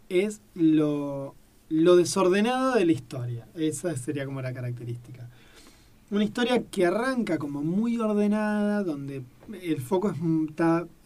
es 0.09 0.41
lo 0.53 1.35
lo 1.83 1.97
desordenado 1.97 2.75
de 2.75 2.85
la 2.85 2.91
historia. 2.93 3.47
Esa 3.53 3.95
sería 3.97 4.25
como 4.25 4.41
la 4.41 4.53
característica. 4.53 5.29
Una 6.09 6.23
historia 6.23 6.63
que 6.63 6.85
arranca 6.85 7.37
como 7.37 7.61
muy 7.61 7.97
ordenada, 7.97 8.83
donde 8.83 9.23
el 9.61 9.81
foco 9.81 10.09
es, 10.11 10.17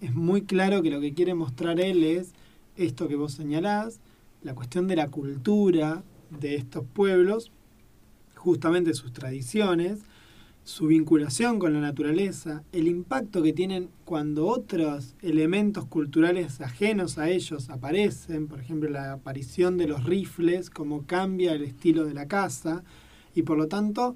es 0.01 0.13
muy 0.13 0.43
claro 0.43 0.83
que 0.83 0.91
lo 0.91 1.01
que 1.01 1.13
quiere 1.13 1.33
mostrar 1.33 1.79
él 1.79 2.03
es 2.03 2.33
esto 2.77 3.07
que 3.07 3.15
vos 3.15 3.33
señalás, 3.33 3.99
la 4.43 4.53
cuestión 4.53 4.87
de 4.87 4.95
la 4.95 5.09
cultura 5.09 6.03
de 6.29 6.55
estos 6.55 6.85
pueblos, 6.85 7.51
justamente 8.35 8.93
sus 8.93 9.11
tradiciones, 9.11 9.99
su 10.69 10.85
vinculación 10.85 11.57
con 11.57 11.73
la 11.73 11.81
naturaleza, 11.81 12.63
el 12.71 12.87
impacto 12.87 13.41
que 13.41 13.53
tienen 13.53 13.89
cuando 14.05 14.45
otros 14.45 15.15
elementos 15.23 15.85
culturales 15.85 16.61
ajenos 16.61 17.17
a 17.17 17.27
ellos 17.27 17.71
aparecen, 17.71 18.47
por 18.47 18.59
ejemplo 18.59 18.87
la 18.87 19.13
aparición 19.13 19.77
de 19.77 19.87
los 19.87 20.03
rifles, 20.03 20.69
cómo 20.69 21.07
cambia 21.07 21.53
el 21.53 21.63
estilo 21.63 22.05
de 22.05 22.13
la 22.13 22.27
casa 22.27 22.83
y 23.33 23.41
por 23.41 23.57
lo 23.57 23.67
tanto 23.67 24.15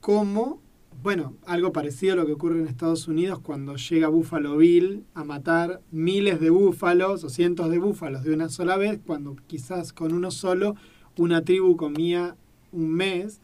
cómo 0.00 0.60
bueno, 1.02 1.34
algo 1.46 1.72
parecido 1.72 2.14
a 2.14 2.16
lo 2.16 2.26
que 2.26 2.32
ocurre 2.32 2.58
en 2.58 2.66
Estados 2.66 3.06
Unidos 3.06 3.38
cuando 3.38 3.76
llega 3.76 4.08
Buffalo 4.08 4.56
Bill 4.56 5.04
a 5.14 5.22
matar 5.22 5.80
miles 5.92 6.40
de 6.40 6.50
búfalos 6.50 7.22
o 7.22 7.28
cientos 7.28 7.70
de 7.70 7.78
búfalos 7.78 8.24
de 8.24 8.34
una 8.34 8.48
sola 8.48 8.76
vez, 8.76 8.98
cuando 9.04 9.36
quizás 9.46 9.92
con 9.92 10.12
uno 10.12 10.32
solo 10.32 10.74
una 11.16 11.44
tribu 11.44 11.76
comía 11.76 12.36
un 12.72 12.90
mes 12.90 13.40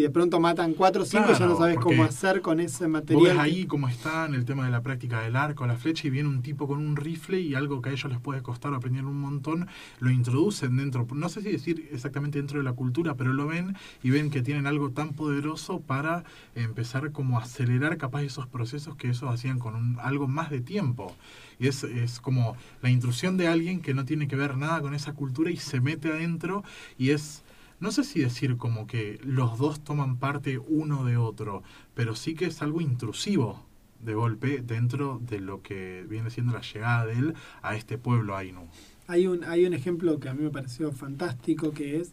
y 0.00 0.02
de 0.04 0.10
pronto 0.10 0.40
matan 0.40 0.72
cuatro 0.72 1.02
o 1.02 1.04
cinco 1.04 1.26
y 1.30 1.38
ya 1.38 1.46
no 1.46 1.56
sabes 1.58 1.76
cómo 1.78 2.04
hacer 2.04 2.40
con 2.40 2.58
ese 2.58 2.84
Vos 2.84 2.92
material. 2.92 3.22
ves 3.24 3.32
que- 3.34 3.38
ahí 3.40 3.66
cómo 3.66 3.86
está 3.88 4.24
en 4.24 4.34
el 4.34 4.46
tema 4.46 4.64
de 4.64 4.70
la 4.70 4.80
práctica 4.82 5.20
del 5.20 5.36
arco, 5.36 5.66
la 5.66 5.76
flecha, 5.76 6.06
y 6.06 6.10
viene 6.10 6.28
un 6.28 6.40
tipo 6.40 6.66
con 6.66 6.78
un 6.78 6.96
rifle 6.96 7.38
y 7.40 7.54
algo 7.54 7.82
que 7.82 7.90
a 7.90 7.92
ellos 7.92 8.10
les 8.10 8.18
puede 8.20 8.42
costar 8.42 8.72
aprender 8.72 9.04
un 9.04 9.20
montón, 9.20 9.68
lo 9.98 10.10
introducen 10.10 10.76
dentro, 10.78 11.06
no 11.14 11.28
sé 11.28 11.42
si 11.42 11.52
decir 11.52 11.88
exactamente 11.92 12.38
dentro 12.38 12.58
de 12.58 12.64
la 12.64 12.72
cultura, 12.72 13.14
pero 13.14 13.34
lo 13.34 13.46
ven 13.46 13.76
y 14.02 14.08
ven 14.10 14.30
que 14.30 14.40
tienen 14.42 14.66
algo 14.66 14.90
tan 14.90 15.12
poderoso 15.12 15.80
para 15.80 16.24
empezar 16.54 17.12
como 17.12 17.38
a 17.38 17.42
acelerar 17.42 17.98
capaz 17.98 18.22
esos 18.22 18.46
procesos 18.46 18.96
que 18.96 19.10
esos 19.10 19.28
hacían 19.32 19.58
con 19.58 19.74
un- 19.74 19.98
algo 20.00 20.28
más 20.28 20.48
de 20.50 20.60
tiempo. 20.62 21.14
Y 21.58 21.68
es, 21.68 21.84
es 21.84 22.20
como 22.20 22.56
la 22.80 22.88
intrusión 22.88 23.36
de 23.36 23.46
alguien 23.48 23.80
que 23.82 23.92
no 23.92 24.06
tiene 24.06 24.28
que 24.28 24.36
ver 24.36 24.56
nada 24.56 24.80
con 24.80 24.94
esa 24.94 25.12
cultura 25.12 25.50
y 25.50 25.58
se 25.58 25.80
mete 25.82 26.08
adentro 26.08 26.64
y 26.96 27.10
es 27.10 27.42
no 27.80 27.90
sé 27.92 28.04
si 28.04 28.20
decir 28.20 28.56
como 28.56 28.86
que 28.86 29.18
los 29.22 29.58
dos 29.58 29.82
toman 29.82 30.18
parte 30.18 30.58
uno 30.58 31.04
de 31.04 31.16
otro, 31.16 31.62
pero 31.94 32.14
sí 32.14 32.34
que 32.34 32.46
es 32.46 32.62
algo 32.62 32.80
intrusivo 32.80 33.64
de 34.00 34.14
golpe 34.14 34.62
dentro 34.62 35.20
de 35.22 35.40
lo 35.40 35.62
que 35.62 36.04
viene 36.08 36.30
siendo 36.30 36.52
la 36.52 36.60
llegada 36.60 37.06
de 37.06 37.14
él 37.14 37.34
a 37.62 37.76
este 37.76 37.98
pueblo 37.98 38.36
Ainu. 38.36 38.68
Hay 39.06 39.26
un, 39.26 39.44
hay 39.44 39.64
un 39.64 39.72
ejemplo 39.72 40.20
que 40.20 40.28
a 40.28 40.34
mí 40.34 40.42
me 40.42 40.50
pareció 40.50 40.92
fantástico, 40.92 41.72
que 41.72 42.00
es, 42.00 42.12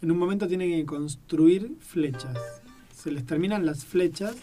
en 0.00 0.10
un 0.10 0.18
momento 0.18 0.46
tienen 0.46 0.70
que 0.70 0.86
construir 0.86 1.76
flechas. 1.80 2.36
Se 2.94 3.10
les 3.10 3.26
terminan 3.26 3.66
las 3.66 3.84
flechas, 3.84 4.36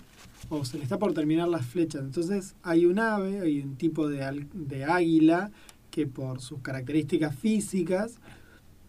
o 0.49 0.65
se 0.65 0.77
les 0.77 0.83
está 0.83 0.97
por 0.99 1.13
terminar 1.13 1.47
las 1.47 1.65
flechas. 1.65 2.01
Entonces 2.01 2.55
hay 2.63 2.85
un 2.85 2.99
ave, 2.99 3.39
hay 3.39 3.61
un 3.61 3.75
tipo 3.75 4.09
de, 4.09 4.47
de 4.53 4.85
águila, 4.85 5.51
que 5.91 6.07
por 6.07 6.41
sus 6.41 6.61
características 6.61 7.35
físicas 7.35 8.19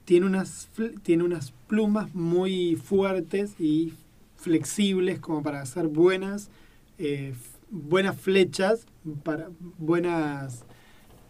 tiene 0.04 0.26
unas, 0.26 0.68
tiene 1.02 1.24
unas 1.24 1.52
plumas 1.68 2.14
muy 2.14 2.76
fuertes 2.76 3.54
y 3.60 3.92
flexibles 4.36 5.20
como 5.20 5.42
para 5.42 5.60
hacer 5.60 5.88
buenas, 5.88 6.50
eh, 6.98 7.34
buenas 7.70 8.16
flechas, 8.16 8.86
para 9.22 9.50
buenas 9.78 10.64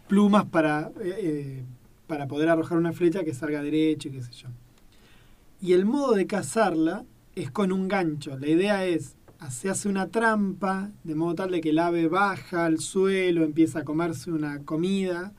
plumas 0.07 0.45
para, 0.45 0.91
eh, 1.01 1.15
eh, 1.17 1.63
para 2.07 2.27
poder 2.27 2.49
arrojar 2.49 2.77
una 2.77 2.93
flecha 2.93 3.23
que 3.23 3.33
salga 3.33 3.61
derecho 3.61 4.09
y 4.09 4.11
qué 4.11 4.21
sé 4.21 4.31
yo. 4.33 4.49
Y 5.61 5.73
el 5.73 5.85
modo 5.85 6.13
de 6.13 6.27
cazarla 6.27 7.05
es 7.35 7.49
con 7.49 7.71
un 7.71 7.87
gancho. 7.87 8.37
La 8.37 8.47
idea 8.47 8.85
es, 8.85 9.15
se 9.49 9.69
hace 9.69 9.89
una 9.89 10.07
trampa, 10.09 10.91
de 11.03 11.15
modo 11.15 11.35
tal 11.35 11.51
de 11.51 11.61
que 11.61 11.69
el 11.69 11.79
ave 11.79 12.07
baja 12.07 12.65
al 12.65 12.79
suelo, 12.79 13.43
empieza 13.43 13.79
a 13.79 13.83
comerse 13.83 14.31
una 14.31 14.59
comida, 14.59 15.33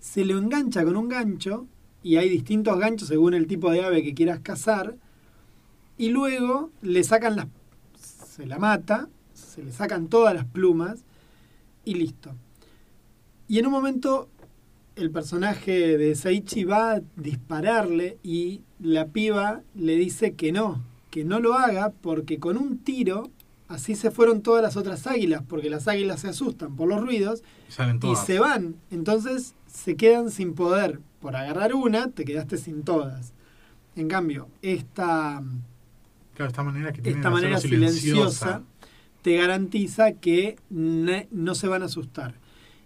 se 0.00 0.24
lo 0.24 0.38
engancha 0.38 0.84
con 0.84 0.96
un 0.96 1.08
gancho, 1.08 1.66
y 2.04 2.16
hay 2.18 2.28
distintos 2.28 2.78
ganchos 2.78 3.08
según 3.08 3.34
el 3.34 3.48
tipo 3.48 3.72
de 3.72 3.82
ave 3.82 4.04
que 4.04 4.14
quieras 4.14 4.38
cazar, 4.40 4.94
y 5.98 6.10
luego 6.10 6.70
le 6.82 7.02
sacan 7.02 7.34
las... 7.34 7.46
se 7.98 8.46
la 8.46 8.58
mata, 8.58 9.08
se 9.32 9.64
le 9.64 9.72
sacan 9.72 10.06
todas 10.06 10.34
las 10.34 10.44
plumas, 10.44 11.04
y 11.84 11.94
listo. 11.94 12.30
Y 13.48 13.58
en 13.58 13.66
un 13.66 13.72
momento 13.72 14.28
el 14.96 15.10
personaje 15.10 15.98
de 15.98 16.14
Saichi 16.14 16.64
va 16.64 16.92
a 16.92 17.02
dispararle 17.16 18.18
y 18.22 18.60
la 18.78 19.08
piba 19.08 19.62
le 19.74 19.96
dice 19.96 20.34
que 20.34 20.52
no, 20.52 20.84
que 21.10 21.24
no 21.24 21.40
lo 21.40 21.54
haga 21.54 21.90
porque 21.90 22.38
con 22.38 22.56
un 22.56 22.78
tiro 22.78 23.30
así 23.68 23.96
se 23.96 24.10
fueron 24.10 24.42
todas 24.42 24.62
las 24.62 24.76
otras 24.76 25.06
águilas, 25.06 25.42
porque 25.48 25.70
las 25.70 25.88
águilas 25.88 26.20
se 26.20 26.28
asustan 26.28 26.76
por 26.76 26.88
los 26.88 27.00
ruidos 27.00 27.42
Y 27.78 28.12
y 28.12 28.16
se 28.16 28.38
van. 28.38 28.76
Entonces 28.90 29.54
se 29.66 29.96
quedan 29.96 30.30
sin 30.30 30.54
poder. 30.54 31.00
Por 31.24 31.36
agarrar 31.36 31.74
una, 31.74 32.10
te 32.10 32.22
quedaste 32.26 32.58
sin 32.58 32.82
todas. 32.82 33.32
En 33.96 34.08
cambio, 34.08 34.48
esta, 34.60 35.42
Claro, 36.34 36.50
esta 36.50 36.62
manera 36.62 36.92
que 36.92 37.00
esta 37.00 37.28
de 37.28 37.34
manera 37.34 37.56
hacerlo 37.56 37.88
silenciosa 37.88 38.60
te 39.22 39.38
garantiza 39.38 40.12
que 40.12 40.58
no 40.68 41.54
se 41.54 41.66
van 41.66 41.80
a 41.80 41.86
asustar. 41.86 42.34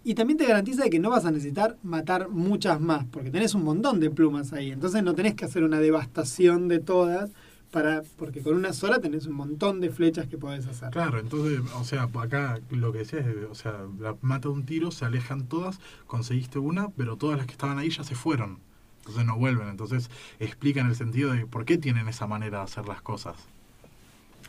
Y 0.05 0.13
también 0.13 0.37
te 0.37 0.45
garantiza 0.45 0.87
que 0.87 0.99
no 0.99 1.09
vas 1.09 1.25
a 1.25 1.31
necesitar 1.31 1.75
matar 1.83 2.29
muchas 2.29 2.79
más, 2.79 3.03
porque 3.11 3.29
tenés 3.29 3.55
un 3.55 3.65
montón 3.65 3.99
de 3.99 4.09
plumas 4.09 4.53
ahí. 4.53 4.71
Entonces 4.71 5.03
no 5.03 5.15
tenés 5.15 5.35
que 5.35 5.43
hacer 5.43 5.65
una 5.65 5.81
devastación 5.81 6.69
de 6.69 6.79
todas, 6.79 7.31
para, 7.71 8.03
porque 8.17 8.41
con 8.41 8.55
una 8.55 8.73
sola 8.73 8.99
tenés 8.99 9.25
un 9.27 9.33
montón 9.33 9.79
de 9.79 9.89
flechas 9.89 10.27
que 10.27 10.37
podés 10.37 10.65
hacer. 10.67 10.89
Claro, 10.89 11.19
entonces, 11.19 11.61
o 11.75 11.83
sea, 11.83 12.03
acá 12.03 12.59
lo 12.71 12.91
que 12.91 12.99
decías, 12.99 13.25
es, 13.27 13.35
o 13.49 13.55
sea, 13.55 13.85
la 13.99 14.15
mata 14.21 14.49
un 14.49 14.65
tiro, 14.65 14.91
se 14.91 15.05
alejan 15.05 15.47
todas, 15.47 15.79
conseguiste 16.07 16.59
una, 16.59 16.89
pero 16.89 17.15
todas 17.15 17.37
las 17.37 17.45
que 17.45 17.53
estaban 17.53 17.77
ahí 17.77 17.89
ya 17.89 18.03
se 18.03 18.15
fueron. 18.15 18.59
Entonces 18.99 19.25
no 19.25 19.37
vuelven. 19.37 19.69
Entonces 19.69 20.09
explican 20.39 20.87
el 20.87 20.95
sentido 20.95 21.31
de 21.33 21.45
por 21.45 21.65
qué 21.65 21.77
tienen 21.77 22.07
esa 22.07 22.27
manera 22.27 22.59
de 22.59 22.63
hacer 22.65 22.87
las 22.87 23.01
cosas. 23.01 23.35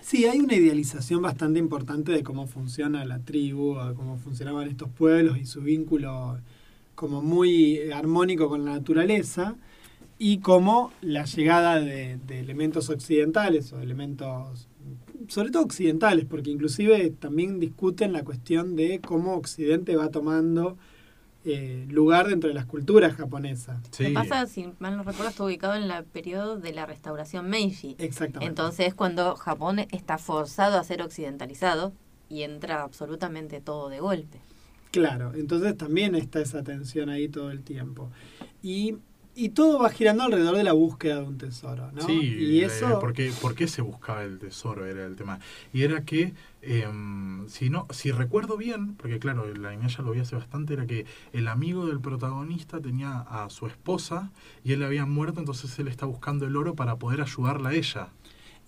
Sí, 0.03 0.27
hay 0.27 0.41
una 0.41 0.55
idealización 0.55 1.23
bastante 1.23 1.59
importante 1.59 2.12
de 2.12 2.23
cómo 2.23 2.47
funciona 2.47 3.05
la 3.05 3.19
tribu, 3.19 3.79
de 3.79 3.95
cómo 3.95 4.17
funcionaban 4.17 4.69
estos 4.69 4.89
pueblos 4.91 5.39
y 5.39 5.47
su 5.47 5.61
vínculo 5.62 6.39
como 6.95 7.23
muy 7.23 7.91
armónico 7.93 8.49
con 8.49 8.65
la 8.65 8.73
naturaleza 8.73 9.57
y 10.23 10.41
cómo 10.41 10.93
la 11.00 11.25
llegada 11.25 11.81
de, 11.81 12.19
de 12.27 12.41
elementos 12.41 12.91
occidentales 12.91 13.73
o 13.73 13.81
elementos, 13.81 14.69
sobre 15.29 15.50
todo 15.50 15.62
occidentales, 15.62 16.27
porque 16.27 16.50
inclusive 16.50 17.09
también 17.19 17.59
discuten 17.59 18.12
la 18.12 18.23
cuestión 18.23 18.77
de 18.77 19.00
cómo 19.00 19.35
Occidente 19.35 19.97
va 19.97 20.11
tomando 20.11 20.77
eh, 21.47 21.87
lugar 21.89 22.29
dentro 22.29 22.49
de 22.49 22.55
las 22.55 22.67
culturas 22.67 23.15
japonesas. 23.15 23.81
Sí, 23.93 24.03
Lo 24.03 24.09
que 24.11 24.29
pasa, 24.29 24.47
si 24.47 24.71
mal 24.79 24.99
no 24.99 25.05
recuerdo, 25.05 25.31
está 25.31 25.45
ubicado 25.45 25.75
en 25.75 25.91
el 25.91 26.05
periodo 26.05 26.59
de 26.59 26.75
la 26.75 26.85
restauración 26.85 27.49
Meiji. 27.49 27.97
Exactamente. 27.99 28.45
Entonces 28.45 28.89
es 28.89 28.95
cuando 28.95 29.37
Japón 29.37 29.79
está 29.91 30.19
forzado 30.19 30.79
a 30.79 30.85
ser 30.85 31.00
occidentalizado 31.00 31.95
y 32.29 32.43
entra 32.43 32.83
absolutamente 32.83 33.62
todo 33.62 33.89
de 33.89 34.00
golpe. 34.00 34.39
Claro, 34.91 35.33
entonces 35.35 35.75
también 35.79 36.15
está 36.15 36.43
esa 36.43 36.62
tensión 36.62 37.09
ahí 37.09 37.27
todo 37.29 37.50
el 37.50 37.62
tiempo. 37.62 38.11
Y, 38.62 38.97
y 39.40 39.49
todo 39.49 39.78
va 39.78 39.88
girando 39.88 40.25
alrededor 40.25 40.54
de 40.54 40.64
la 40.64 40.75
búsqueda 40.75 41.23
de 41.23 41.26
un 41.26 41.38
tesoro, 41.38 41.90
¿no? 41.92 42.02
Sí, 42.02 42.12
y 42.12 42.61
eh, 42.61 42.66
eso... 42.66 43.00
¿por, 43.00 43.14
qué, 43.14 43.32
por 43.40 43.54
qué 43.54 43.68
se 43.68 43.80
buscaba 43.80 44.23
el 44.23 44.38
tesoro? 44.38 44.85
Era 44.85 45.06
el 45.06 45.16
tema. 45.16 45.40
Y 45.73 45.82
era 45.82 46.04
que, 46.04 46.35
em, 46.61 47.49
si 47.49 47.70
no 47.70 47.87
si 47.88 48.11
recuerdo 48.11 48.59
bien, 48.59 48.97
porque 48.97 49.18
claro, 49.18 49.47
la 49.54 49.75
ya 49.75 50.02
lo 50.02 50.11
vi 50.11 50.20
hace 50.20 50.37
bastante, 50.37 50.75
era 50.75 50.87
que 50.87 51.06
el 51.32 51.49
amigo 51.49 51.87
del 51.87 52.00
protagonista 52.00 52.80
tenía 52.80 53.20
a 53.20 53.49
su 53.49 53.66
esposa 53.66 54.30
y 54.62 54.75
él 54.75 54.82
había 54.82 55.06
muerto, 55.06 55.40
entonces 55.40 55.78
él 55.78 55.88
está 55.88 56.04
buscando 56.04 56.47
el 56.47 56.54
oro 56.54 56.75
para 56.75 56.97
poder 56.97 57.23
ayudarla 57.23 57.70
a 57.70 57.75
ella. 57.75 58.09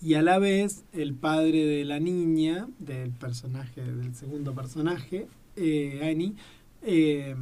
Y 0.01 0.15
a 0.15 0.23
la 0.23 0.39
vez, 0.39 0.85
el 0.95 1.13
padre 1.13 1.67
de 1.67 1.85
la 1.85 2.01
niña, 2.01 2.67
del 2.79 3.11
personaje, 3.11 3.83
del 3.83 4.15
segundo 4.15 4.55
personaje, 4.55 5.27
eh, 5.57 6.01
Annie, 6.11 6.33
eh, 6.81 7.37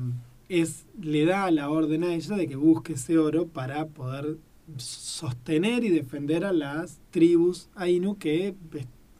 es, 0.51 0.85
le 1.01 1.25
da 1.25 1.51
la 1.51 1.71
orden 1.71 2.05
a 2.05 2.13
ella 2.13 2.37
de 2.37 2.47
que 2.49 2.57
busque 2.57 2.95
ese 2.95 3.17
oro 3.19 3.47
para 3.47 3.87
poder 3.87 4.37
sostener 4.77 5.85
y 5.85 5.89
defender 5.91 6.45
a 6.45 6.53
las 6.53 6.99
tribus 7.11 7.69
Ainu 7.77 8.19
que 8.19 8.55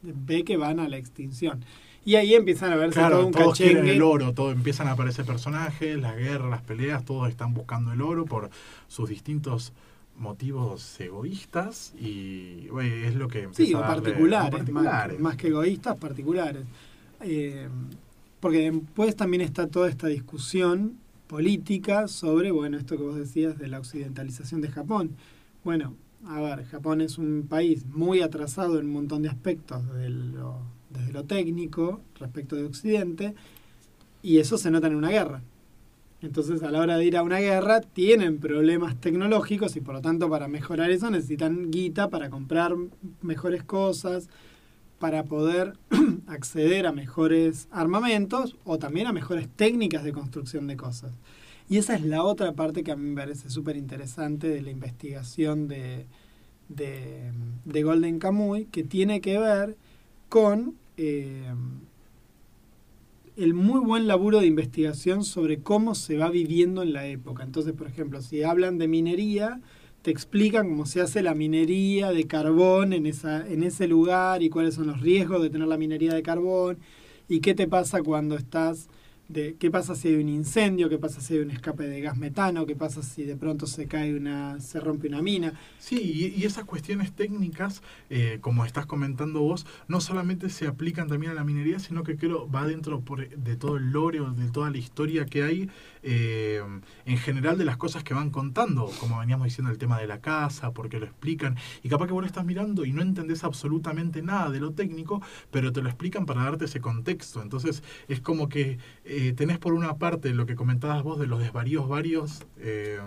ve, 0.03 0.43
que 0.43 0.57
van 0.57 0.79
a 0.79 0.87
la 0.89 0.97
extinción. 0.97 1.63
Y 2.03 2.15
ahí 2.15 2.33
empiezan 2.33 2.73
a 2.73 2.75
verse 2.75 2.99
todo 2.99 3.07
Claro, 3.09 3.25
un 3.27 3.31
todos 3.31 3.57
quieren 3.57 3.87
el 3.87 4.01
oro, 4.01 4.33
todo, 4.33 4.51
empiezan 4.51 4.87
a 4.87 4.91
aparecer 4.91 5.23
personajes, 5.25 5.97
las 5.99 6.17
guerras, 6.17 6.49
las 6.49 6.61
peleas, 6.63 7.05
todos 7.05 7.29
están 7.29 7.53
buscando 7.53 7.91
el 7.93 8.01
oro 8.01 8.25
por 8.25 8.49
sus 8.87 9.07
distintos 9.09 9.71
motivos 10.17 10.99
egoístas 10.99 11.93
y 11.99 12.67
bueno, 12.69 12.93
es 13.07 13.15
lo 13.15 13.27
que 13.27 13.43
empieza 13.43 13.69
Sí, 13.69 13.73
a 13.73 13.79
darle- 13.79 14.01
particulares, 14.03 14.51
particulares. 14.51 15.13
Más, 15.19 15.21
más 15.21 15.35
que 15.37 15.47
egoístas, 15.47 15.97
particulares. 15.97 16.63
Eh, 17.21 17.67
porque 18.39 18.71
después 18.71 19.15
también 19.15 19.41
está 19.41 19.67
toda 19.67 19.87
esta 19.87 20.07
discusión 20.07 20.97
política 21.31 22.09
sobre, 22.09 22.51
bueno, 22.51 22.77
esto 22.77 22.97
que 22.97 23.03
vos 23.03 23.15
decías 23.15 23.57
de 23.57 23.69
la 23.69 23.79
occidentalización 23.79 24.59
de 24.59 24.67
Japón. 24.67 25.11
Bueno, 25.63 25.95
a 26.27 26.41
ver, 26.41 26.65
Japón 26.65 26.99
es 26.99 27.17
un 27.17 27.47
país 27.47 27.85
muy 27.85 28.19
atrasado 28.21 28.77
en 28.77 28.87
un 28.87 28.91
montón 28.91 29.21
de 29.21 29.29
aspectos 29.29 29.81
lo, 29.85 30.57
desde 30.89 31.13
lo 31.13 31.23
técnico 31.23 32.01
respecto 32.19 32.57
de 32.57 32.65
Occidente, 32.65 33.33
y 34.21 34.39
eso 34.39 34.57
se 34.57 34.71
nota 34.71 34.87
en 34.87 34.95
una 34.95 35.07
guerra. 35.07 35.41
Entonces, 36.21 36.63
a 36.63 36.69
la 36.69 36.81
hora 36.81 36.97
de 36.97 37.05
ir 37.05 37.15
a 37.15 37.23
una 37.23 37.39
guerra, 37.39 37.79
tienen 37.79 38.39
problemas 38.39 38.99
tecnológicos 38.99 39.77
y 39.77 39.79
por 39.79 39.95
lo 39.95 40.01
tanto, 40.01 40.29
para 40.29 40.49
mejorar 40.49 40.91
eso, 40.91 41.09
necesitan 41.09 41.71
guita 41.71 42.09
para 42.09 42.29
comprar 42.29 42.73
mejores 43.21 43.63
cosas, 43.63 44.27
para 45.01 45.25
poder 45.25 45.73
acceder 46.27 46.85
a 46.85 46.91
mejores 46.91 47.67
armamentos 47.71 48.55
o 48.63 48.77
también 48.77 49.07
a 49.07 49.11
mejores 49.11 49.49
técnicas 49.49 50.03
de 50.03 50.13
construcción 50.13 50.67
de 50.67 50.77
cosas. 50.77 51.11
Y 51.67 51.77
esa 51.77 51.95
es 51.95 52.05
la 52.05 52.23
otra 52.23 52.53
parte 52.53 52.83
que 52.83 52.91
a 52.91 52.95
mí 52.95 53.09
me 53.09 53.15
parece 53.15 53.49
súper 53.49 53.77
interesante 53.77 54.47
de 54.47 54.61
la 54.61 54.69
investigación 54.69 55.67
de, 55.67 56.05
de, 56.69 57.31
de 57.65 57.83
Golden 57.83 58.19
Kamuy, 58.19 58.65
que 58.65 58.83
tiene 58.83 59.21
que 59.21 59.39
ver 59.39 59.75
con 60.29 60.75
eh, 60.97 61.51
el 63.37 63.55
muy 63.55 63.79
buen 63.79 64.05
laburo 64.07 64.39
de 64.39 64.45
investigación 64.45 65.23
sobre 65.23 65.61
cómo 65.61 65.95
se 65.95 66.15
va 66.15 66.29
viviendo 66.29 66.83
en 66.83 66.93
la 66.93 67.07
época. 67.07 67.43
Entonces, 67.43 67.73
por 67.73 67.87
ejemplo, 67.87 68.21
si 68.21 68.43
hablan 68.43 68.77
de 68.77 68.87
minería, 68.87 69.61
te 70.01 70.11
explican 70.11 70.69
cómo 70.69 70.85
se 70.85 71.01
hace 71.01 71.21
la 71.21 71.35
minería 71.35 72.11
de 72.11 72.25
carbón 72.25 72.93
en, 72.93 73.05
esa, 73.05 73.47
en 73.47 73.63
ese 73.63 73.87
lugar 73.87 74.41
y 74.41 74.49
cuáles 74.49 74.75
son 74.75 74.87
los 74.87 75.01
riesgos 75.01 75.41
de 75.41 75.49
tener 75.49 75.67
la 75.67 75.77
minería 75.77 76.13
de 76.13 76.23
carbón 76.23 76.79
y 77.27 77.39
qué 77.39 77.53
te 77.53 77.67
pasa 77.67 78.01
cuando 78.01 78.35
estás 78.35 78.89
de 79.31 79.55
qué 79.55 79.71
pasa 79.71 79.95
si 79.95 80.09
hay 80.09 80.15
un 80.15 80.29
incendio, 80.29 80.89
qué 80.89 80.97
pasa 80.97 81.21
si 81.21 81.35
hay 81.35 81.39
un 81.39 81.51
escape 81.51 81.87
de 81.87 82.01
gas 82.01 82.17
metano, 82.17 82.65
qué 82.65 82.75
pasa 82.75 83.01
si 83.01 83.23
de 83.23 83.35
pronto 83.35 83.65
se 83.65 83.87
cae 83.87 84.15
una, 84.15 84.59
se 84.59 84.79
rompe 84.79 85.07
una 85.07 85.21
mina. 85.21 85.53
Sí, 85.79 86.33
y, 86.35 86.43
esas 86.43 86.65
cuestiones 86.65 87.13
técnicas, 87.13 87.81
eh, 88.09 88.39
como 88.41 88.65
estás 88.65 88.85
comentando 88.85 89.41
vos, 89.41 89.65
no 89.87 90.01
solamente 90.01 90.49
se 90.49 90.67
aplican 90.67 91.07
también 91.07 91.31
a 91.31 91.35
la 91.35 91.43
minería, 91.43 91.79
sino 91.79 92.03
que 92.03 92.17
creo 92.17 92.49
va 92.49 92.65
dentro 92.65 93.03
de 93.37 93.55
todo 93.55 93.77
el 93.77 93.91
lore 93.91 94.19
o 94.19 94.31
de 94.31 94.49
toda 94.49 94.69
la 94.69 94.77
historia 94.77 95.25
que 95.25 95.43
hay 95.43 95.69
eh, 96.03 96.61
en 97.05 97.17
general 97.17 97.57
de 97.57 97.65
las 97.65 97.77
cosas 97.77 98.03
que 98.03 98.13
van 98.13 98.31
contando, 98.31 98.91
como 98.99 99.19
veníamos 99.19 99.45
diciendo 99.45 99.71
el 99.71 99.77
tema 99.77 99.99
de 99.99 100.07
la 100.07 100.19
casa, 100.19 100.71
porque 100.71 100.99
lo 100.99 101.05
explican, 101.05 101.55
y 101.83 101.89
capaz 101.89 102.07
que 102.07 102.13
vos 102.13 102.21
lo 102.21 102.27
estás 102.27 102.45
mirando 102.45 102.85
y 102.85 102.91
no 102.91 103.01
entendés 103.01 103.43
absolutamente 103.43 104.21
nada 104.21 104.49
de 104.49 104.59
lo 104.59 104.73
técnico, 104.73 105.21
pero 105.51 105.71
te 105.71 105.81
lo 105.81 105.89
explican 105.89 106.25
para 106.25 106.43
darte 106.43 106.65
ese 106.65 106.81
contexto. 106.81 107.41
Entonces 107.41 107.83
es 108.07 108.19
como 108.19 108.49
que... 108.49 108.77
Eh, 109.05 109.20
tenés 109.35 109.57
por 109.57 109.73
una 109.73 109.97
parte 109.97 110.33
lo 110.33 110.45
que 110.45 110.55
comentabas 110.55 111.03
vos 111.03 111.19
de 111.19 111.27
los 111.27 111.39
desvaríos 111.39 111.87
varios, 111.87 112.45
eh, 112.57 112.99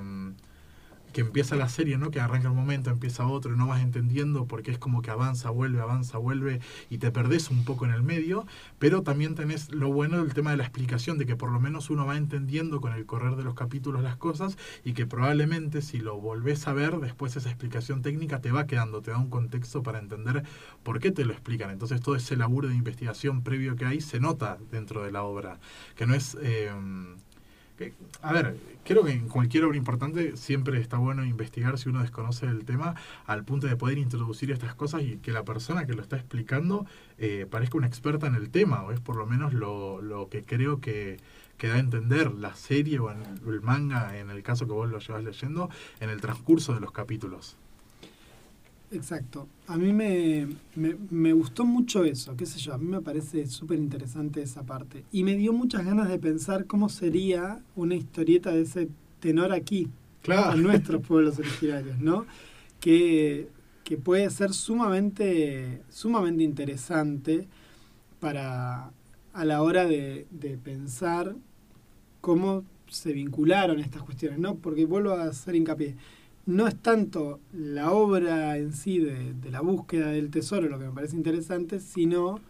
que 1.14 1.21
empieza 1.21 1.54
la 1.54 1.68
serie, 1.68 1.97
¿no? 1.97 2.11
Que 2.11 2.21
arranca 2.21 2.50
un 2.50 2.56
momento, 2.56 2.90
empieza 2.90 3.25
otro 3.26 3.54
y 3.54 3.56
no 3.56 3.68
vas 3.68 3.80
entendiendo 3.80 4.47
porque 4.47 4.73
es 4.73 4.78
como 4.78 5.00
que 5.00 5.12
avanza, 5.12 5.49
vuelve, 5.49 5.80
avanza, 5.80 6.18
vuelve 6.18 6.61
y 6.90 6.99
te 6.99 7.12
perdés 7.12 7.50
un 7.50 7.64
poco 7.64 7.85
en 7.87 7.92
el 7.92 8.02
medio, 8.02 8.47
pero 8.80 9.02
también 9.02 9.37
tenés 9.37 9.71
lo 9.73 9.92
bueno 9.92 10.18
del 10.18 10.35
tema 10.35 10.50
de 10.50 10.56
la 10.56 10.64
explicación, 10.64 11.16
de 11.16 11.25
que 11.25 11.37
por 11.37 11.52
lo 11.52 11.61
menos 11.61 11.88
uno 11.88 12.04
va 12.04 12.16
entendiendo 12.16 12.80
con 12.80 12.92
el 12.92 13.06
correr 13.06 13.37
de 13.37 13.44
los 13.44 13.54
capítulos 13.54 14.02
las 14.02 14.16
cosas 14.16 14.59
y 14.85 14.92
que 14.92 15.06
probablemente 15.06 15.83
si 15.83 15.99
lo 15.99 16.21
volvés 16.21 16.66
a 16.66 16.73
ver, 16.73 16.99
después 16.99 17.37
esa 17.37 17.49
explicación 17.49 18.02
técnica 18.02 18.40
te 18.40 18.50
va 18.50 18.66
quedando, 18.66 19.00
te 19.00 19.12
da 19.12 19.18
un 19.18 19.30
contexto 19.30 19.85
para 19.85 20.00
entender 20.00 20.42
por 20.83 20.99
qué 20.99 21.12
te 21.12 21.25
lo 21.25 21.33
explican. 21.33 21.71
Entonces 21.71 22.00
todo 22.00 22.16
ese 22.16 22.37
laburo 22.37 22.68
de 22.68 22.75
investigación 22.75 23.42
previo 23.42 23.76
que 23.76 23.85
hay 23.85 24.00
se 24.00 24.18
nota 24.18 24.59
dentro 24.73 25.04
de 25.04 25.12
la 25.12 25.23
obra, 25.23 25.61
que 25.94 26.06
no 26.06 26.14
es... 26.14 26.37
Eh, 26.42 26.73
a 28.23 28.33
ver, 28.33 28.57
creo 28.85 29.04
que 29.04 29.12
en 29.12 29.28
cualquier 29.28 29.64
obra 29.64 29.76
importante 29.76 30.37
siempre 30.37 30.81
está 30.81 30.97
bueno 30.97 31.25
investigar 31.25 31.78
si 31.78 31.88
uno 31.88 32.02
desconoce 32.02 32.47
el 32.47 32.64
tema 32.64 32.95
al 33.26 33.45
punto 33.45 33.66
de 33.66 33.76
poder 33.76 33.99
introducir 33.99 34.52
estas 34.52 34.75
cosas 34.75 35.02
y 35.02 35.16
que 35.16 35.33
la 35.33 35.45
persona 35.45 35.87
que 35.87 35.95
lo 35.95 36.02
está 36.02 36.16
explicando 36.16 36.87
eh, 37.19 37.47
parezca 37.50 37.78
una 37.78 37.88
experta 37.88 38.26
en 38.26 38.37
el 38.37 38.50
tema, 38.50 38.83
o 38.85 38.93
es 38.93 39.00
por 39.00 39.16
lo 39.16 39.26
menos 39.26 39.52
lo, 39.54 40.00
lo 40.00 40.28
que 40.28 40.45
creo 40.45 40.81
que, 40.81 41.19
que, 41.59 41.69
da 41.69 41.75
a 41.75 41.78
entender 41.78 42.33
la 42.33 42.54
serie 42.54 43.00
o 43.00 43.11
el 43.11 43.61
manga, 43.61 44.16
en 44.19 44.31
el 44.31 44.43
caso 44.43 44.66
que 44.66 44.73
vos 44.73 44.88
lo 44.88 45.00
llevas 45.00 45.25
leyendo, 45.25 45.69
en 46.00 46.11
el 46.11 46.21
transcurso 46.21 46.75
de 46.75 46.81
los 46.81 46.93
capítulos. 46.93 47.57
Exacto. 48.94 49.48
A 49.66 49.76
mí 49.76 49.92
me, 49.92 50.46
me, 50.76 51.32
gustó 51.32 51.64
mucho 51.64 52.04
eso, 52.04 52.36
qué 52.36 52.46
sé 52.46 52.58
yo, 52.58 52.74
a 52.74 52.78
mí 52.78 52.86
me 52.86 53.00
parece 53.00 53.46
súper 53.46 53.78
interesante 53.78 54.42
esa 54.42 54.62
parte. 54.62 55.04
Y 55.10 55.24
me 55.24 55.36
dio 55.36 55.52
muchas 55.52 55.84
ganas 55.84 56.08
de 56.08 56.18
pensar 56.18 56.66
cómo 56.66 56.88
sería 56.88 57.60
una 57.74 57.94
historieta 57.94 58.50
de 58.52 58.62
ese 58.62 58.88
tenor 59.20 59.52
aquí, 59.52 59.88
en 60.26 60.62
nuestros 60.62 61.07
pueblos 61.07 61.38
originarios, 61.38 61.98
¿no? 61.98 62.26
Que, 62.80 63.48
que 63.83 63.96
puede 63.96 64.30
ser 64.30 64.52
sumamente, 64.52 65.83
sumamente 65.90 66.44
interesante 66.44 67.48
para 68.20 68.90
a 69.33 69.44
la 69.44 69.62
hora 69.62 69.85
de, 69.85 70.26
de 70.30 70.57
pensar 70.57 71.35
cómo 72.20 72.64
se 72.88 73.12
vincularon 73.12 73.80
estas 73.80 74.02
cuestiones, 74.02 74.38
¿no? 74.38 74.54
Porque 74.54 74.87
vuelvo 74.87 75.11
a 75.11 75.24
hacer 75.24 75.57
hincapié 75.57 75.96
no 76.46 76.66
es 76.66 76.76
tanto 76.76 77.40
la 77.52 77.90
obra 77.92 78.57
en 78.59 78.72
sí 78.72 78.98
de, 78.98 79.35
la 79.50 79.61
búsqueda 79.61 80.09
del 80.09 80.30
tesoro 80.30 80.68
lo 80.68 80.78
que 80.78 80.87
me 80.87 80.92
parece 80.92 81.16
interesante, 81.16 81.80
sino 81.80 82.40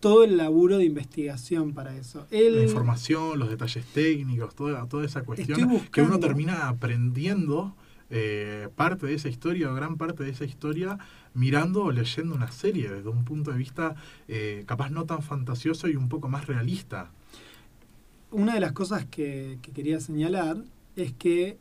todo 0.00 0.24
el 0.24 0.36
laburo 0.36 0.78
de 0.78 0.84
investigación 0.84 1.72
para 1.72 1.96
eso. 1.96 2.26
la 2.30 2.62
información, 2.62 3.38
los 3.38 3.48
detalles 3.48 3.84
técnicos, 3.86 4.54
toda, 4.54 4.86
toda 4.88 5.04
esa 5.04 5.22
cuestión 5.22 5.80
que 5.90 6.02
uno 6.02 6.20
termina 6.20 6.68
aprendiendo 6.68 7.74
eh, 8.08 8.68
parte 8.76 9.06
de 9.06 9.14
esa 9.14 9.28
historia 9.28 9.70
o 9.70 9.74
gran 9.74 9.96
parte 9.96 10.22
de 10.22 10.30
esa 10.30 10.44
historia 10.44 10.98
mirando 11.34 11.84
o 11.84 11.90
leyendo 11.90 12.36
una 12.36 12.52
serie 12.52 12.88
desde 12.88 13.08
un 13.08 13.24
punto 13.24 13.50
de 13.50 13.58
vista 13.58 13.96
eh, 14.28 14.62
capaz 14.66 14.90
no 14.90 15.06
tan 15.06 15.22
fantasioso 15.22 15.88
y 15.88 15.96
un 15.96 16.08
poco 16.08 16.28
más 16.28 16.46
realista. 16.46 17.10
Una 18.30 18.54
de 18.54 18.60
las 18.60 18.72
cosas 18.72 19.06
que 19.06 19.58
quería 19.74 19.98
señalar 19.98 20.58
es 20.94 21.12
que 21.14 21.58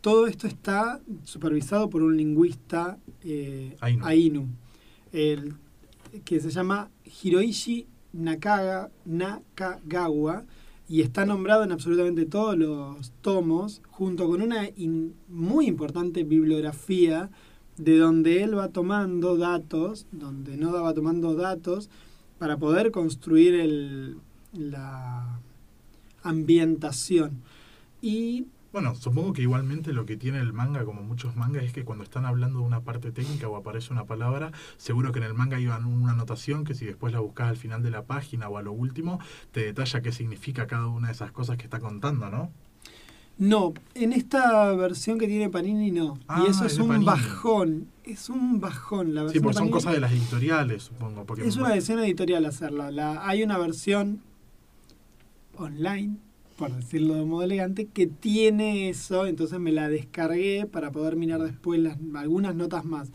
todo 0.00 0.26
esto 0.26 0.46
está 0.46 1.00
supervisado 1.24 1.90
por 1.90 2.02
un 2.02 2.16
lingüista 2.16 2.98
eh, 3.22 3.76
Ainu, 3.80 4.48
el, 5.12 5.54
que 6.24 6.40
se 6.40 6.50
llama 6.50 6.90
Hiroishi 7.04 7.86
Nakaga, 8.12 8.90
Nakagawa 9.04 10.44
y 10.88 11.02
está 11.02 11.26
nombrado 11.26 11.64
en 11.64 11.72
absolutamente 11.72 12.26
todos 12.26 12.56
los 12.56 13.10
tomos, 13.20 13.82
junto 13.90 14.28
con 14.28 14.40
una 14.40 14.68
muy 15.28 15.66
importante 15.66 16.22
bibliografía 16.22 17.30
de 17.76 17.98
donde 17.98 18.42
él 18.44 18.56
va 18.56 18.68
tomando 18.68 19.36
datos, 19.36 20.06
donde 20.12 20.56
no 20.56 20.72
va 20.72 20.94
tomando 20.94 21.34
datos, 21.34 21.90
para 22.38 22.56
poder 22.56 22.92
construir 22.92 23.54
el, 23.54 24.18
la 24.52 25.40
ambientación. 26.22 27.42
Y 28.00 28.46
bueno, 28.76 28.94
supongo 28.94 29.32
que 29.32 29.40
igualmente 29.40 29.94
lo 29.94 30.04
que 30.04 30.18
tiene 30.18 30.38
el 30.38 30.52
manga, 30.52 30.84
como 30.84 31.02
muchos 31.02 31.34
mangas, 31.34 31.64
es 31.64 31.72
que 31.72 31.82
cuando 31.82 32.04
están 32.04 32.26
hablando 32.26 32.58
de 32.58 32.66
una 32.66 32.82
parte 32.82 33.10
técnica 33.10 33.48
o 33.48 33.56
aparece 33.56 33.90
una 33.90 34.04
palabra, 34.04 34.52
seguro 34.76 35.12
que 35.12 35.18
en 35.18 35.24
el 35.24 35.32
manga 35.32 35.58
iba 35.58 35.78
una 35.78 36.12
anotación 36.12 36.62
que 36.62 36.74
si 36.74 36.84
después 36.84 37.14
la 37.14 37.20
buscas 37.20 37.48
al 37.48 37.56
final 37.56 37.82
de 37.82 37.90
la 37.90 38.04
página 38.04 38.50
o 38.50 38.58
a 38.58 38.62
lo 38.62 38.72
último, 38.72 39.18
te 39.50 39.60
detalla 39.64 40.02
qué 40.02 40.12
significa 40.12 40.66
cada 40.66 40.88
una 40.88 41.06
de 41.06 41.14
esas 41.14 41.32
cosas 41.32 41.56
que 41.56 41.62
está 41.62 41.80
contando, 41.80 42.28
¿no? 42.28 42.50
No, 43.38 43.72
en 43.94 44.12
esta 44.12 44.70
versión 44.74 45.18
que 45.18 45.26
tiene 45.26 45.48
Panini 45.48 45.90
no. 45.90 46.18
y 46.18 46.24
ah, 46.28 46.44
eso 46.46 46.66
es 46.66 46.78
un 46.78 47.02
bajón. 47.02 47.88
Es 48.04 48.28
un 48.28 48.60
bajón 48.60 49.14
la 49.14 49.22
versión. 49.22 49.40
Sí, 49.40 49.42
porque 49.42 49.58
son 49.58 49.70
cosas 49.70 49.94
de 49.94 50.00
las 50.00 50.12
editoriales, 50.12 50.82
supongo. 50.82 51.24
Porque 51.24 51.48
es 51.48 51.56
una 51.56 51.70
decisión 51.70 52.00
editorial 52.00 52.44
hacerla. 52.44 52.90
La, 52.90 53.26
hay 53.26 53.42
una 53.42 53.56
versión 53.56 54.20
online 55.56 56.25
por 56.56 56.74
decirlo 56.74 57.14
de 57.14 57.24
modo 57.24 57.42
elegante, 57.42 57.86
que 57.86 58.06
tiene 58.06 58.88
eso, 58.88 59.26
entonces 59.26 59.58
me 59.58 59.72
la 59.72 59.88
descargué 59.88 60.66
para 60.66 60.90
poder 60.90 61.16
mirar 61.16 61.42
después 61.42 61.80
las, 61.80 61.98
algunas 62.14 62.54
notas 62.54 62.84
más. 62.84 63.10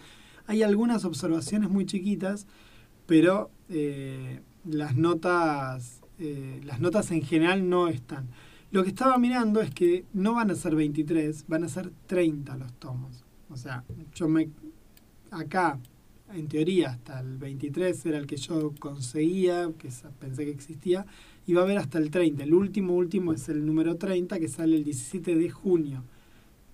Hay 0.48 0.64
algunas 0.64 1.06
observaciones 1.06 1.70
muy 1.70 1.86
chiquitas, 1.86 2.48
pero 3.06 3.50
eh, 3.70 4.42
las 4.66 4.96
notas 4.96 6.02
eh, 6.24 6.62
las 6.66 6.80
notas 6.80 7.10
en 7.10 7.24
general 7.24 7.68
no 7.68 7.88
están. 7.88 8.30
Lo 8.70 8.84
que 8.84 8.90
estaba 8.90 9.18
mirando 9.18 9.60
es 9.60 9.72
que 9.72 10.06
no 10.14 10.36
van 10.36 10.52
a 10.52 10.56
ser 10.56 10.76
23, 10.76 11.46
van 11.48 11.64
a 11.64 11.68
ser 11.68 11.92
30 12.06 12.58
los 12.58 12.74
tomos. 12.74 13.26
O 13.50 13.58
sea, 13.58 13.84
yo 14.14 14.28
me 14.28 14.50
acá 15.32 15.80
en 16.32 16.48
teoría 16.48 16.92
hasta 16.92 17.22
el 17.22 17.40
23 17.40 18.06
era 18.06 18.20
el 18.20 18.28
que 18.28 18.38
yo 18.38 18.72
conseguía, 18.78 19.72
que 19.80 19.90
pensé 20.20 20.46
que 20.46 20.52
existía, 20.52 21.08
y 21.48 21.54
va 21.54 21.62
a 21.62 21.64
haber 21.64 21.78
hasta 21.78 21.98
el 21.98 22.12
30. 22.12 22.44
El 22.44 22.54
último, 22.54 22.96
último 22.96 23.34
es 23.34 23.50
el 23.50 23.66
número 23.66 23.96
30 23.96 24.40
que 24.40 24.48
sale 24.48 24.78
el 24.78 24.84
17 24.84 25.36
de 25.36 25.50
junio. 25.50 26.04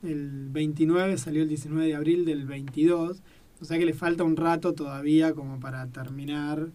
El 0.03 0.49
29 0.49 1.17
salió 1.17 1.43
el 1.43 1.49
19 1.49 1.87
de 1.87 1.95
abril 1.95 2.25
del 2.25 2.45
22. 2.45 3.21
O 3.59 3.65
sea 3.65 3.77
que 3.79 3.85
le 3.85 3.93
falta 3.93 4.23
un 4.23 4.35
rato 4.35 4.73
todavía 4.73 5.33
como 5.33 5.59
para 5.59 5.87
terminar 5.87 6.67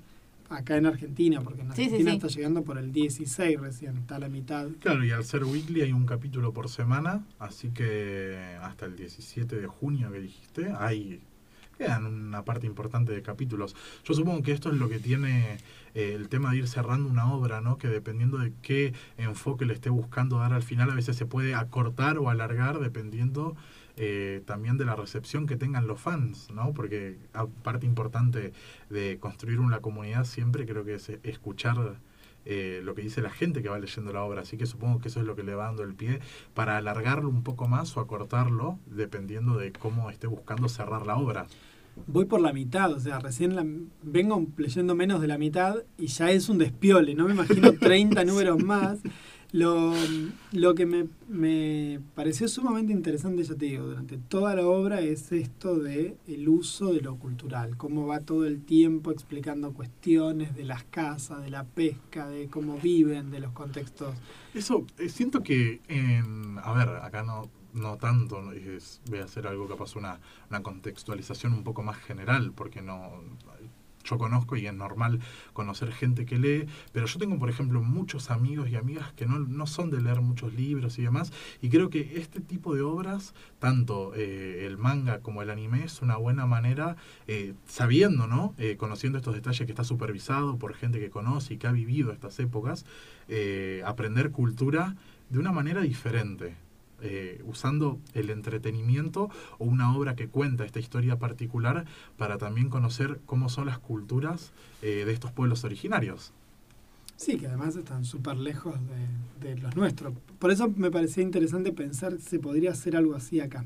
acá 0.49 0.77
en 0.77 0.87
Argentina, 0.87 1.41
porque 1.41 1.63
en 1.63 1.71
Argentina 1.71 2.13
está 2.13 2.29
llegando 2.29 2.63
por 2.63 2.79
el 2.79 2.93
16 2.93 3.61
recién, 3.61 3.97
está 3.97 4.17
a 4.17 4.19
la 4.19 4.29
mitad. 4.29 4.69
Claro, 4.81 5.05
y 5.05 5.11
al 5.11 5.25
ser 5.25 5.45
weekly 5.45 5.83
hay 5.83 5.93
un 5.93 6.05
capítulo 6.05 6.53
por 6.53 6.69
semana, 6.69 7.25
así 7.39 7.71
que 7.71 8.57
hasta 8.61 8.87
el 8.87 8.97
17 8.97 9.57
de 9.57 9.67
junio 9.67 10.13
que 10.13 10.21
dijiste, 10.21 10.73
hay 10.79 11.21
quedan 11.83 12.07
una 12.07 12.45
parte 12.45 12.67
importante 12.67 13.13
de 13.13 13.23
capítulos. 13.23 13.75
Yo 14.05 14.15
supongo 14.15 14.43
que 14.43 14.53
esto 14.53 14.71
es 14.71 14.77
lo 14.77 14.89
que 14.89 14.99
tiene 14.99 15.59
eh, 15.95 16.15
el 16.15 16.29
tema 16.29 16.53
de 16.53 16.59
ir 16.59 16.69
cerrando 16.69 17.09
una 17.09 17.33
obra, 17.33 17.61
¿no? 17.61 17.77
Que 17.77 17.89
dependiendo 17.89 18.39
de 18.39 18.53
qué 18.63 18.95
enfoque 19.19 19.65
le 19.65 19.75
esté 19.75 19.91
buscando 19.91 20.39
dar 20.39 20.53
al 20.53 20.63
final, 20.63 20.91
a 20.91 20.95
veces 20.95 21.17
se 21.17 21.27
puede 21.27 21.55
acortar 21.55 22.19
o 22.19 22.31
alargar 22.31 22.79
dependiendo 22.79 23.57
eh, 23.97 24.43
también 24.47 24.79
de 24.79 24.85
la 24.85 24.95
recepción 24.95 25.47
que 25.47 25.57
tengan 25.57 25.87
los 25.87 26.01
fans, 26.01 26.51
¿no? 26.53 26.73
Porque 26.73 27.19
parte 27.63 27.85
importante 27.85 28.53
de 28.89 29.19
construir 29.19 29.59
una 29.59 29.81
comunidad 29.81 30.25
siempre 30.25 30.65
creo 30.67 30.85
que 30.85 30.95
es 30.95 31.11
escuchar 31.25 31.97
eh, 32.45 32.81
lo 32.83 32.95
que 32.95 33.03
dice 33.03 33.23
la 33.23 33.31
gente 33.31 33.63
que 33.63 33.69
va 33.69 33.79
leyendo 33.79 34.13
la 34.13 34.23
obra. 34.23 34.43
Así 34.43 34.57
que 34.57 34.67
supongo 34.67 35.01
que 35.01 35.09
eso 35.09 35.21
es 35.21 35.27
lo 35.27 35.37
que 35.37 35.43
le 35.43 35.55
va 35.55 35.67
dando 35.67 35.83
el 35.83 35.95
pie 35.95 36.21
para 36.55 36.77
alargarlo 36.77 37.29
un 37.29 37.43
poco 37.43 37.69
más 37.69 37.97
o 37.97 38.01
acortarlo, 38.01 38.79
dependiendo 38.87 39.57
de 39.57 39.73
cómo 39.73 40.11
esté 40.11 40.27
buscando 40.27 40.69
cerrar 40.69 41.07
la 41.07 41.17
obra. 41.17 41.47
voy 42.07 42.25
por 42.25 42.41
la 42.41 42.53
mitad, 42.53 42.93
o 42.93 43.01
sea, 43.01 43.19
recién 43.19 43.55
la, 43.55 43.65
vengo 44.03 44.47
leyendo 44.57 44.95
menos 44.95 45.21
de 45.21 45.29
la 45.29 45.39
mitad 45.39 45.77
y 45.99 46.07
ya 46.07 46.31
es 46.31 46.49
un 46.49 46.59
despiole, 46.59 47.15
no 47.15 47.27
me 47.27 47.35
imagino 47.35 47.73
30 47.81 48.25
números 48.25 48.63
más. 48.63 49.01
Lo, 49.53 49.93
lo 50.53 50.75
que 50.75 50.87
me, 50.87 51.09
me, 51.29 52.01
pareció 52.15 52.49
sumamente 52.49 52.91
interesante, 52.91 53.45
ya 53.45 53.55
te 53.55 53.67
digo, 53.67 53.85
durante 53.85 54.17
toda 54.17 54.55
la 54.55 54.67
obra 54.67 55.03
es 55.03 55.31
esto 55.31 55.79
de 55.79 56.17
el 56.27 56.49
uso 56.49 56.95
de 56.95 57.03
lo 57.03 57.17
cultural, 57.17 57.77
cómo 57.77 58.07
va 58.07 58.21
todo 58.21 58.47
el 58.47 58.65
tiempo 58.65 59.11
explicando 59.11 59.75
cuestiones 59.75 60.57
de 60.57 60.65
las 60.65 60.85
casas, 60.85 61.43
de 61.43 61.51
la 61.51 61.65
pesca, 61.65 62.29
de 62.29 62.49
cómo 62.49 62.79
viven, 62.79 63.31
de 63.31 63.41
los 63.41 63.53
contextos. 63.53 64.15
Eso, 64.55 64.87
eh, 64.99 65.11
siento 65.11 65.43
que, 65.43 65.83
en, 65.87 66.59
a 66.63 66.73
ver, 66.73 66.89
acá 66.89 67.23
no, 67.23 67.51
no 67.75 67.99
tanto, 67.99 68.53
es, 68.53 69.03
voy 69.11 69.19
a 69.19 69.25
hacer 69.25 69.47
algo 69.47 69.69
capaz 69.69 69.97
una, 69.97 70.19
una 70.49 70.63
contextualización 70.63 71.53
un 71.53 71.63
poco 71.63 71.83
más 71.83 71.99
general, 71.99 72.53
porque 72.53 72.81
no 72.81 73.23
yo 74.05 74.19
conozco 74.19 74.57
y 74.57 74.67
es 74.67 74.75
normal 74.75 75.21
conocer 75.53 75.93
gente 75.93 76.25
que 76.25 76.39
lee, 76.39 76.67
pero 76.93 77.07
yo 77.07 77.19
tengo, 77.19 77.39
por 77.39 77.51
ejemplo, 77.51 77.83
muchos 77.83 78.31
amigos 78.31 78.69
y 78.71 78.77
amigas 78.77 79.13
que 79.13 79.27
no, 79.27 79.39
no 79.39 79.67
son 79.67 79.91
de 79.91 80.01
leer 80.01 80.21
muchos 80.21 80.55
libros 80.55 80.99
y 80.99 81.03
demás, 81.03 81.33
y 81.61 81.69
creo 81.69 81.91
que 81.91 82.19
este 82.21 82.41
tipo 82.41 82.75
de 82.75 82.83
obras, 82.83 83.35
tanto 83.59 84.13
eh, 84.15 84.67
el 84.67 84.79
manga 84.79 85.21
como 85.21 85.43
el 85.43 85.51
anime, 85.51 85.85
es 85.85 86.03
una 86.03 86.17
buena 86.17 86.47
manera, 86.47 86.97
eh, 87.27 87.55
sabiendo, 87.67 88.27
¿no? 88.27 88.55
Eh, 88.59 88.77
conociendo 88.77 89.19
estos 89.19 89.35
detalles 89.35 89.67
que 89.67 89.73
está 89.73 89.85
supervisado 89.85 90.57
por 90.57 90.75
gente 90.75 91.01
que 91.01 91.11
conoce 91.11 91.55
y 91.55 91.57
que 91.59 91.67
ha 91.67 91.73
vivido 91.73 92.13
estas 92.13 92.39
épocas, 92.39 92.85
aprender 93.85 94.31
cultura 94.31 94.97
de 95.31 95.39
una 95.39 95.53
manera 95.53 95.81
diferente. 95.81 96.55
Eh, 97.05 97.43
usando 97.47 97.99
el 98.15 98.31
entretenimiento 98.31 99.29
o 99.59 99.65
una 99.65 99.97
obra 99.97 100.15
que 100.15 100.29
cuenta 100.29 100.65
esta 100.65 100.79
historia 100.79 101.19
particular 101.19 101.85
para 102.17 102.39
también 102.39 102.69
conocer 102.69 103.19
cómo 103.27 103.49
son 103.49 103.67
las 103.67 103.81
culturas 103.81 104.53
eh, 104.83 105.03
de 105.05 105.13
estos 105.13 105.33
pueblos 105.33 105.65
originarios. 105.65 106.33
Sí, 107.17 107.39
que 107.39 107.49
además 107.49 107.75
están 107.75 108.05
súper 108.05 108.37
lejos 108.37 108.77
de, 109.41 109.57
los 109.57 109.75
nuestros. 109.75 110.15
Por 110.39 110.53
eso 110.53 110.73
me 110.77 110.93
parecía 110.93 111.25
interesante 111.25 111.73
pensar 111.73 112.19
si 112.21 112.39
podría 112.39 112.71
hacer 112.71 112.97
algo 112.97 113.17
así 113.17 113.41
acá. 113.41 113.65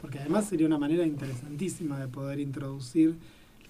Porque 0.00 0.18
además 0.18 0.46
sería 0.46 0.66
una 0.66 0.78
manera 0.78 1.06
interesantísima 1.06 1.98
de 1.98 2.08
poder 2.08 2.40
introducir 2.40 3.14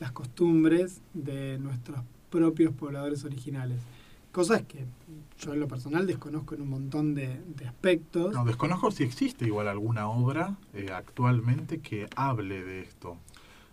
las 0.00 0.10
costumbres 0.10 1.00
de 1.14 1.58
nuestros 1.58 2.00
propios 2.30 2.74
pobladores 2.74 3.24
originales. 3.24 3.78
Cosas 4.36 4.64
que 4.64 4.84
yo 5.40 5.54
en 5.54 5.60
lo 5.60 5.66
personal 5.66 6.06
desconozco 6.06 6.54
en 6.54 6.60
un 6.60 6.68
montón 6.68 7.14
de, 7.14 7.40
aspectos. 7.66 8.34
No, 8.34 8.44
desconozco 8.44 8.90
si 8.90 9.02
existe 9.02 9.46
igual 9.46 9.66
alguna 9.66 10.10
obra 10.10 10.58
eh, 10.74 10.88
actualmente 10.92 11.80
que 11.80 12.06
hable 12.16 12.62
de 12.62 12.82
esto. 12.82 13.16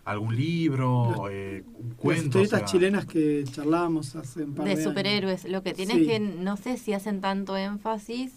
¿Algún 0.06 0.34
libro, 0.34 1.28
eh, 1.30 1.64
un 1.74 1.90
cuento? 1.90 2.38
Las 2.38 2.46
historietas 2.46 2.72
chilenas 2.72 3.04
que 3.04 3.44
charlábamos 3.44 4.16
hace 4.16 4.44
un 4.44 4.54
par 4.54 4.64
de, 4.64 4.76
de 4.76 4.82
superhéroes. 4.82 5.44
Lo 5.44 5.62
que 5.62 5.74
tiene 5.74 6.00
es 6.00 6.06
que 6.06 6.18
no 6.18 6.56
sé 6.56 6.78
si 6.78 6.94
hacen 6.94 7.20
tanto 7.20 7.58
énfasis 7.58 8.32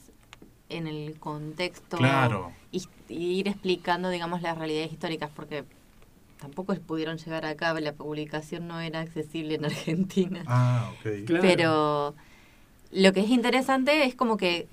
en 0.68 0.88
el 0.88 1.18
contexto 1.22 1.96
claro. 1.96 2.52
y, 2.74 2.84
ir 3.08 3.48
explicando, 3.48 4.10
digamos, 4.10 4.42
las 4.42 4.58
realidades 4.58 4.92
históricas, 4.92 5.32
porque 5.34 5.64
tampoco 6.40 6.74
pudieron 6.76 7.18
llegar 7.18 7.46
acá, 7.46 7.74
la 7.80 7.94
publicación 7.94 8.68
no 8.68 8.80
era 8.80 9.02
accesible 9.02 9.56
en 9.56 9.66
Argentina. 9.66 10.44
Ah, 10.48 10.92
ok. 10.94 11.26
Claro. 11.26 11.42
Pero 11.42 12.16
lo 12.92 13.14
que 13.14 13.20
es 13.22 13.30
interesante 13.30 14.06
es 14.06 14.16
como 14.16 14.38
que, 14.38 14.68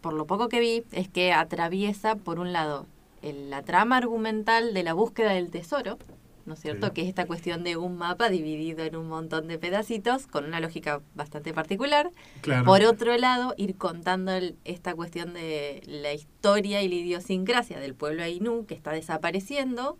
por 0.00 0.12
lo 0.12 0.26
poco 0.26 0.48
que 0.48 0.60
vi, 0.60 0.84
es 0.92 1.08
que 1.08 1.32
atraviesa, 1.32 2.16
por 2.16 2.38
un 2.38 2.52
lado, 2.52 2.86
el, 3.22 3.50
la 3.50 3.62
trama 3.62 3.96
argumental 3.96 4.74
de 4.74 4.82
la 4.82 4.92
búsqueda 4.92 5.32
del 5.32 5.50
tesoro, 5.50 5.98
¿no 6.46 6.54
es 6.54 6.60
cierto? 6.60 6.92
Que 6.92 7.00
es 7.00 7.08
esta 7.08 7.26
cuestión 7.26 7.64
de 7.64 7.78
un 7.78 7.96
mapa 7.96 8.28
dividido 8.28 8.84
en 8.84 8.96
un 8.96 9.08
montón 9.08 9.48
de 9.48 9.58
pedacitos, 9.58 10.26
con 10.26 10.44
una 10.44 10.60
lógica 10.60 11.00
bastante 11.14 11.54
particular. 11.54 12.10
Claro. 12.42 12.66
Por 12.66 12.84
otro 12.84 13.16
lado, 13.16 13.54
ir 13.56 13.76
contando 13.76 14.32
el, 14.32 14.54
esta 14.64 14.94
cuestión 14.94 15.32
de 15.32 15.82
la 15.86 16.12
historia 16.12 16.82
y 16.82 16.88
la 16.88 16.94
idiosincrasia 16.96 17.78
del 17.80 17.94
pueblo 17.94 18.22
Ainu, 18.22 18.66
que 18.66 18.74
está 18.74 18.92
desapareciendo, 18.92 19.96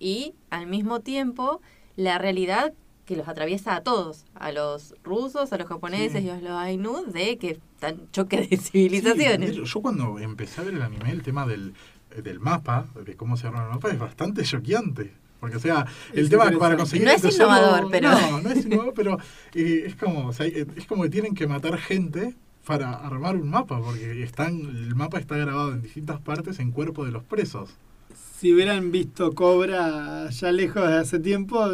y 0.00 0.34
al 0.50 0.66
mismo 0.66 0.98
tiempo 1.00 1.60
la 1.96 2.18
realidad 2.18 2.72
que 3.04 3.14
los 3.16 3.28
atraviesa 3.28 3.76
a 3.76 3.82
todos, 3.82 4.24
a 4.34 4.50
los 4.52 4.94
rusos, 5.04 5.52
a 5.52 5.56
los 5.58 5.66
japoneses 5.68 6.20
Sí. 6.22 6.26
y 6.26 6.30
a 6.30 6.40
los 6.40 6.50
Ainu, 6.52 7.04
de 7.12 7.38
que 7.38 7.50
están 7.74 8.08
choques 8.12 8.48
de 8.50 8.56
civilizaciones. 8.56 9.54
Sí, 9.54 9.62
yo 9.64 9.82
cuando 9.82 10.18
empecé 10.18 10.60
a 10.60 10.64
ver 10.64 10.74
el 10.74 10.82
anime, 10.82 11.10
el 11.10 11.22
tema 11.22 11.46
del, 11.46 11.74
del 12.22 12.40
mapa, 12.40 12.86
de 13.04 13.16
cómo 13.16 13.36
se 13.36 13.46
arma 13.48 13.64
el 13.64 13.70
mapa, 13.70 13.88
es 13.90 13.98
bastante 13.98 14.42
choqueante. 14.42 15.12
Porque, 15.40 15.56
o 15.56 15.60
sea, 15.60 15.86
el 16.12 16.24
Es 16.24 16.30
tema 16.30 16.50
para 16.58 16.76
conseguir 16.76 17.06
No 17.06 17.12
es 17.12 17.34
innovador, 17.34 17.88
pero- 17.90 18.10
No, 18.12 18.42
no 18.42 18.50
es 18.50 18.64
innovador, 18.66 18.92
pero 18.94 19.18
eh, 19.54 19.84
es, 19.86 19.96
como, 19.96 20.26
o 20.28 20.32
sea, 20.32 20.46
eh, 20.46 20.66
es 20.76 20.86
como 20.86 21.02
que 21.04 21.08
tienen 21.10 21.34
que 21.34 21.46
matar 21.46 21.78
gente 21.78 22.34
para 22.66 22.92
armar 22.92 23.36
un 23.36 23.48
mapa, 23.50 23.80
porque 23.80 24.22
están 24.22 24.60
el 24.60 24.94
mapa 24.94 25.18
está 25.18 25.36
grabado 25.36 25.72
en 25.72 25.80
distintas 25.82 26.20
partes 26.20 26.58
en 26.60 26.70
cuerpo 26.72 27.04
de 27.06 27.10
los 27.12 27.24
presos. 27.24 27.70
Si 28.14 28.52
hubieran 28.52 28.90
visto 28.90 29.34
Cobra 29.34 30.30
ya 30.30 30.52
lejos 30.52 30.88
de 30.88 30.94
hace 30.96 31.18
tiempo, 31.18 31.68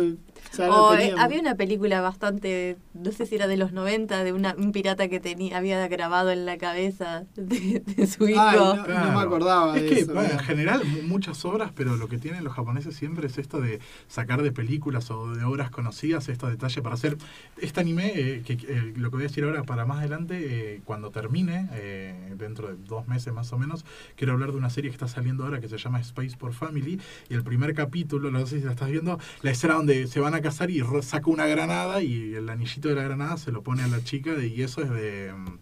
O, 0.69 0.95
eh, 0.95 1.15
había 1.19 1.41
una 1.41 1.55
película 1.55 2.01
bastante, 2.01 2.77
no 2.95 3.13
sé 3.13 3.27
si 3.27 3.35
era 3.35 3.47
de 3.47 3.57
los 3.57 3.73
90, 3.73 4.25
de 4.25 4.33
una, 4.33 4.55
un 4.57 4.73
pirata 4.73 5.09
que 5.09 5.21
tenía 5.21 5.59
había 5.59 5.87
grabado 5.89 6.31
en 6.31 6.47
la 6.47 6.57
cabeza 6.59 7.25
de, 7.37 7.81
de 7.85 8.07
su 8.07 8.29
hijo. 8.29 8.41
Ay, 8.41 8.59
no, 8.59 8.85
Claro. 8.85 9.13
me 9.13 9.21
acordaba 9.21 9.77
Es 9.77 9.83
de 9.83 9.89
que, 9.89 9.99
eso. 10.01 10.13
bueno, 10.15 10.29
en 10.31 10.35
mira. 10.37 10.45
general, 10.45 10.85
mu- 10.85 11.03
muchas 11.03 11.45
obras, 11.45 11.73
pero 11.75 11.97
lo 11.97 12.09
que 12.09 12.19
tienen 12.19 12.45
los 12.45 12.53
japoneses 12.55 12.95
siempre 12.97 13.27
es 13.27 13.39
esto 13.39 13.61
de 13.61 13.81
sacar 14.09 14.43
de 14.43 14.53
películas 14.53 15.11
o 15.11 15.35
de 15.35 15.45
obras 15.45 15.71
conocidas 15.71 16.29
estos 16.29 16.51
detalles 16.51 16.81
para 16.83 16.95
hacer 16.95 17.17
este 17.59 17.81
anime, 17.81 18.13
eh, 18.15 18.43
que 18.45 18.55
eh, 18.55 18.93
lo 18.97 19.11
que 19.11 19.17
voy 19.17 19.25
a 19.25 19.29
decir 19.29 19.45
ahora 19.45 19.63
para 19.65 19.85
más 19.85 19.99
adelante, 19.99 20.75
eh, 20.75 20.81
cuando 20.85 21.11
termine, 21.11 21.69
eh, 21.73 22.35
dentro 22.37 22.69
de 22.69 22.77
dos 22.87 23.07
meses 23.09 23.33
más 23.33 23.53
o 23.53 23.59
menos, 23.59 23.85
quiero 24.17 24.33
hablar 24.35 24.53
de 24.53 24.59
una 24.59 24.71
serie 24.71 24.91
que 24.91 24.95
está 24.95 25.09
saliendo 25.09 25.45
ahora 25.45 25.61
que 25.61 25.69
se 25.69 25.77
llama 25.79 26.01
Space 26.01 26.37
for 26.37 26.53
Family, 26.53 27.01
y 27.29 27.35
el 27.35 27.43
primer 27.43 27.75
capítulo, 27.75 28.31
no 28.31 28.47
sé 28.47 28.59
si 28.61 28.65
la 28.65 28.73
estás 28.73 28.91
viendo, 28.91 29.19
la 29.43 29.51
escena 29.51 29.75
donde 29.75 30.07
se 30.07 30.21
van 30.21 30.35
a 30.35 30.36
casar 30.41 30.71
y 30.71 30.83
saca 31.03 31.31
una 31.31 31.47
granada 31.47 32.03
y 32.03 32.35
el 32.35 32.49
anillito 32.49 32.89
de 32.89 32.95
la 32.97 33.03
granada 33.05 33.37
se 33.37 33.53
lo 33.53 33.63
pone 33.63 33.83
a 33.83 33.89
la 33.89 34.03
chica 34.05 34.43
y 34.45 34.63
eso 34.63 34.83
es 34.83 34.91
de... 34.91 35.33
mm, 35.37 35.59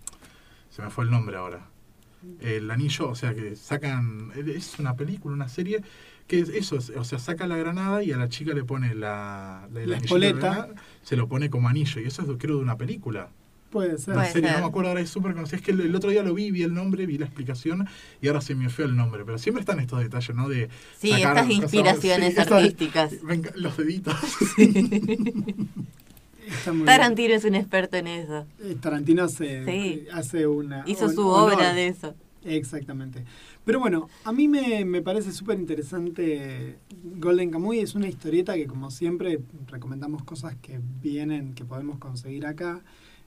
Se 0.70 0.82
me 0.82 0.90
fue 0.90 1.04
el 1.04 1.10
nombre 1.10 1.36
ahora 1.36 1.68
el 2.40 2.70
anillo, 2.70 3.10
o 3.10 3.14
sea 3.14 3.34
que 3.34 3.54
sacan, 3.54 4.32
es 4.34 4.78
una 4.78 4.96
película, 4.96 5.34
una 5.34 5.46
serie, 5.48 5.82
que 6.26 6.40
es 6.40 6.48
eso, 6.48 6.76
es- 6.78 6.88
o 6.96 7.04
sea, 7.04 7.18
saca 7.18 7.46
la 7.46 7.58
granada 7.58 8.02
y 8.02 8.12
a 8.12 8.16
la 8.16 8.30
chica 8.30 8.54
le 8.54 8.64
pone 8.64 8.94
la, 8.94 9.68
La 9.74 9.98
espoleta. 9.98 10.38
granada, 10.38 10.74
se 11.02 11.16
lo 11.16 11.28
pone 11.28 11.50
como 11.50 11.68
anillo, 11.68 12.00
y 12.00 12.06
eso 12.06 12.22
es 12.22 12.28
creo 12.38 12.56
de 12.56 12.62
una 12.62 12.78
película, 12.78 13.28
Puede 13.74 13.98
ser. 13.98 14.14
Puede 14.14 14.30
serie, 14.32 14.48
ser. 14.50 14.58
no 14.58 14.64
me 14.64 14.68
acuerdo 14.70 14.88
ahora, 14.90 15.00
es 15.00 15.10
súper 15.10 15.34
conocida, 15.34 15.56
es 15.56 15.62
que 15.62 15.72
el, 15.72 15.80
el 15.80 15.94
otro 15.96 16.10
día 16.10 16.22
lo 16.22 16.32
vi, 16.32 16.50
vi 16.52 16.62
el 16.62 16.72
nombre, 16.72 17.06
vi 17.06 17.18
la 17.18 17.26
explicación, 17.26 17.86
y 18.22 18.28
ahora 18.28 18.40
se 18.40 18.54
me 18.54 18.68
fue 18.68 18.84
el 18.84 18.94
nombre, 18.96 19.24
pero 19.24 19.36
siempre 19.36 19.60
están 19.62 19.80
estos 19.80 19.98
detalles, 20.00 20.34
¿no? 20.36 20.48
De 20.48 20.68
sí, 20.98 21.08
sacar 21.10 21.36
estas 21.36 21.46
cosas- 21.48 21.62
inspiraciones 21.62 22.34
sí, 22.34 22.40
estas- 22.40 22.52
artísticas. 22.62 23.12
venga, 23.24 23.50
los 23.56 23.76
deditos. 23.76 24.14
Tarantino 26.84 27.34
es 27.34 27.44
un 27.44 27.54
experto 27.54 27.96
en 27.96 28.06
eso. 28.06 28.46
Eh, 28.62 28.76
Tarantino 28.80 29.24
hace, 29.24 29.64
Sí. 29.64 30.06
hace 30.12 30.46
una. 30.46 30.84
Hizo 30.86 31.08
su 31.08 31.26
honor. 31.26 31.54
obra 31.54 31.72
de 31.74 31.88
eso. 31.88 32.14
Exactamente. 32.44 33.24
Pero 33.64 33.80
bueno, 33.80 34.08
a 34.24 34.32
mí 34.32 34.46
me, 34.46 34.84
me 34.84 35.00
parece 35.00 35.32
súper 35.32 35.58
interesante 35.58 36.76
Golden 37.16 37.50
Kamuy. 37.50 37.78
Es 37.78 37.94
una 37.94 38.06
historieta 38.08 38.54
que, 38.54 38.66
como 38.66 38.90
siempre, 38.90 39.40
recomendamos 39.68 40.22
cosas 40.24 40.54
que 40.60 40.78
vienen, 41.02 41.54
que 41.54 41.64
podemos 41.64 41.98
conseguir 41.98 42.44
acá. 42.46 42.82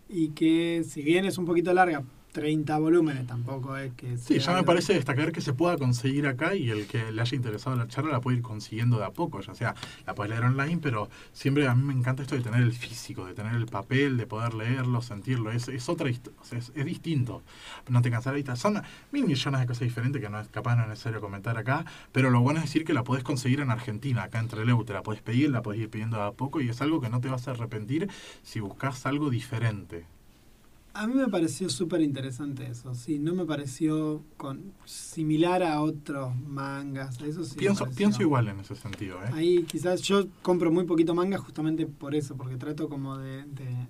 Y 0.09 0.29
que, 0.29 0.83
si 0.87 1.01
bien 1.01 1.25
es 1.25 1.37
un 1.37 1.45
poquito 1.45 1.73
larga, 1.73 2.03
30 2.31 2.77
volúmenes 2.77 3.25
tampoco 3.25 3.75
es 3.77 3.93
que. 3.93 4.17
Sí, 4.17 4.39
ya 4.39 4.53
me 4.53 4.63
parece 4.63 4.93
destacar 4.93 5.31
que 5.31 5.41
se 5.41 5.53
pueda 5.53 5.77
conseguir 5.77 6.27
acá 6.27 6.55
y 6.55 6.69
el 6.69 6.85
que 6.87 7.11
le 7.11 7.21
haya 7.21 7.35
interesado 7.35 7.75
la 7.75 7.87
charla 7.87 8.11
la 8.11 8.21
puede 8.21 8.37
ir 8.37 8.43
consiguiendo 8.43 8.97
de 8.99 9.05
a 9.05 9.11
poco, 9.11 9.41
ya 9.41 9.55
sea 9.55 9.75
la 10.05 10.13
puedes 10.13 10.29
leer 10.31 10.43
online, 10.43 10.79
pero 10.81 11.09
siempre 11.33 11.67
a 11.67 11.73
mí 11.75 11.83
me 11.83 11.93
encanta 11.93 12.21
esto 12.21 12.35
de 12.35 12.41
tener 12.41 12.61
el 12.61 12.73
físico, 12.73 13.25
de 13.25 13.33
tener 13.33 13.55
el 13.55 13.65
papel, 13.65 14.17
de 14.17 14.27
poder 14.27 14.53
leerlo, 14.53 15.01
sentirlo, 15.01 15.51
es, 15.51 15.67
es 15.67 15.89
otra 15.89 16.09
histo- 16.09 16.31
o 16.39 16.45
sea, 16.45 16.59
es, 16.59 16.71
es 16.75 16.85
distinto, 16.85 17.41
no 17.89 18.01
te 18.01 18.11
cansarás 18.11 18.59
son 18.59 18.81
mil 19.11 19.25
millones 19.25 19.59
de 19.61 19.65
cosas 19.67 19.81
diferentes 19.81 20.21
que 20.21 20.29
no 20.29 20.39
es 20.39 20.47
capaz 20.49 20.75
no 20.75 20.83
es 20.83 20.89
necesario 20.89 21.19
comentar 21.21 21.57
acá, 21.57 21.85
pero 22.11 22.29
lo 22.29 22.41
bueno 22.41 22.59
es 22.59 22.65
decir 22.65 22.85
que 22.85 22.93
la 22.93 23.03
podés 23.03 23.23
conseguir 23.23 23.61
en 23.61 23.71
Argentina, 23.71 24.23
acá 24.23 24.39
entre 24.39 24.65
Leu, 24.65 24.83
te 24.83 24.93
la 24.93 25.01
podés 25.01 25.21
pedir, 25.21 25.49
la 25.49 25.61
podés 25.61 25.81
ir 25.81 25.89
pidiendo 25.89 26.17
de 26.17 26.23
a 26.23 26.31
poco 26.31 26.61
y 26.61 26.69
es 26.69 26.81
algo 26.81 27.01
que 27.01 27.09
no 27.09 27.19
te 27.19 27.29
vas 27.29 27.47
a 27.47 27.51
arrepentir 27.51 28.09
si 28.43 28.59
buscas 28.59 29.05
algo 29.05 29.29
diferente. 29.29 30.05
A 30.97 31.05
mí 31.05 31.13
me 31.13 31.27
pareció 31.27 31.69
súper 31.69 32.01
interesante 32.01 32.67
eso. 32.67 32.95
Sí, 32.95 33.19
no 33.19 33.35
me 33.35 33.45
pareció 33.45 34.23
con, 34.35 34.73
similar 34.85 35.61
a 35.61 35.81
otros 35.81 36.35
mangas. 36.35 37.21
Eso 37.21 37.43
sí. 37.43 37.55
Pienso, 37.57 37.85
pienso 37.95 38.21
igual 38.21 38.47
en 38.47 38.59
ese 38.59 38.75
sentido, 38.75 39.17
¿eh? 39.23 39.29
Ahí 39.33 39.63
quizás 39.63 40.01
yo 40.01 40.25
compro 40.41 40.71
muy 40.71 40.85
poquito 40.85 41.13
manga 41.13 41.37
justamente 41.37 41.85
por 41.85 42.15
eso, 42.15 42.35
porque 42.35 42.57
trato 42.57 42.89
como 42.89 43.17
de, 43.17 43.43
de 43.45 43.87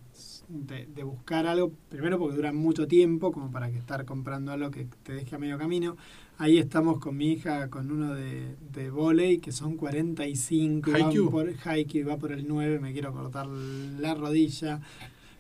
de, 0.47 0.87
de 0.87 1.03
buscar 1.03 1.45
algo, 1.45 1.71
primero 1.89 2.17
porque 2.17 2.35
duran 2.35 2.55
mucho 2.55 2.87
tiempo, 2.87 3.31
como 3.31 3.51
para 3.51 3.69
que 3.69 3.77
estar 3.77 4.05
comprando 4.05 4.51
algo 4.51 4.71
que 4.71 4.87
te 5.03 5.13
deje 5.13 5.35
a 5.35 5.39
medio 5.39 5.57
camino. 5.57 5.97
Ahí 6.37 6.57
estamos 6.57 6.99
con 6.99 7.17
mi 7.17 7.33
hija 7.33 7.69
con 7.69 7.91
uno 7.91 8.13
de, 8.13 8.55
de 8.71 8.89
volei 8.89 9.39
que 9.39 9.51
son 9.51 9.75
45, 9.75 10.89
y 10.89 10.93
van 10.93 11.03
Haikyuu. 11.03 11.31
por, 11.31 11.53
Haikyuu, 11.65 12.07
va 12.07 12.17
por 12.17 12.31
el 12.31 12.47
9, 12.47 12.79
me 12.79 12.93
quiero 12.93 13.11
cortar 13.11 13.47
la 13.47 14.13
rodilla. 14.13 14.81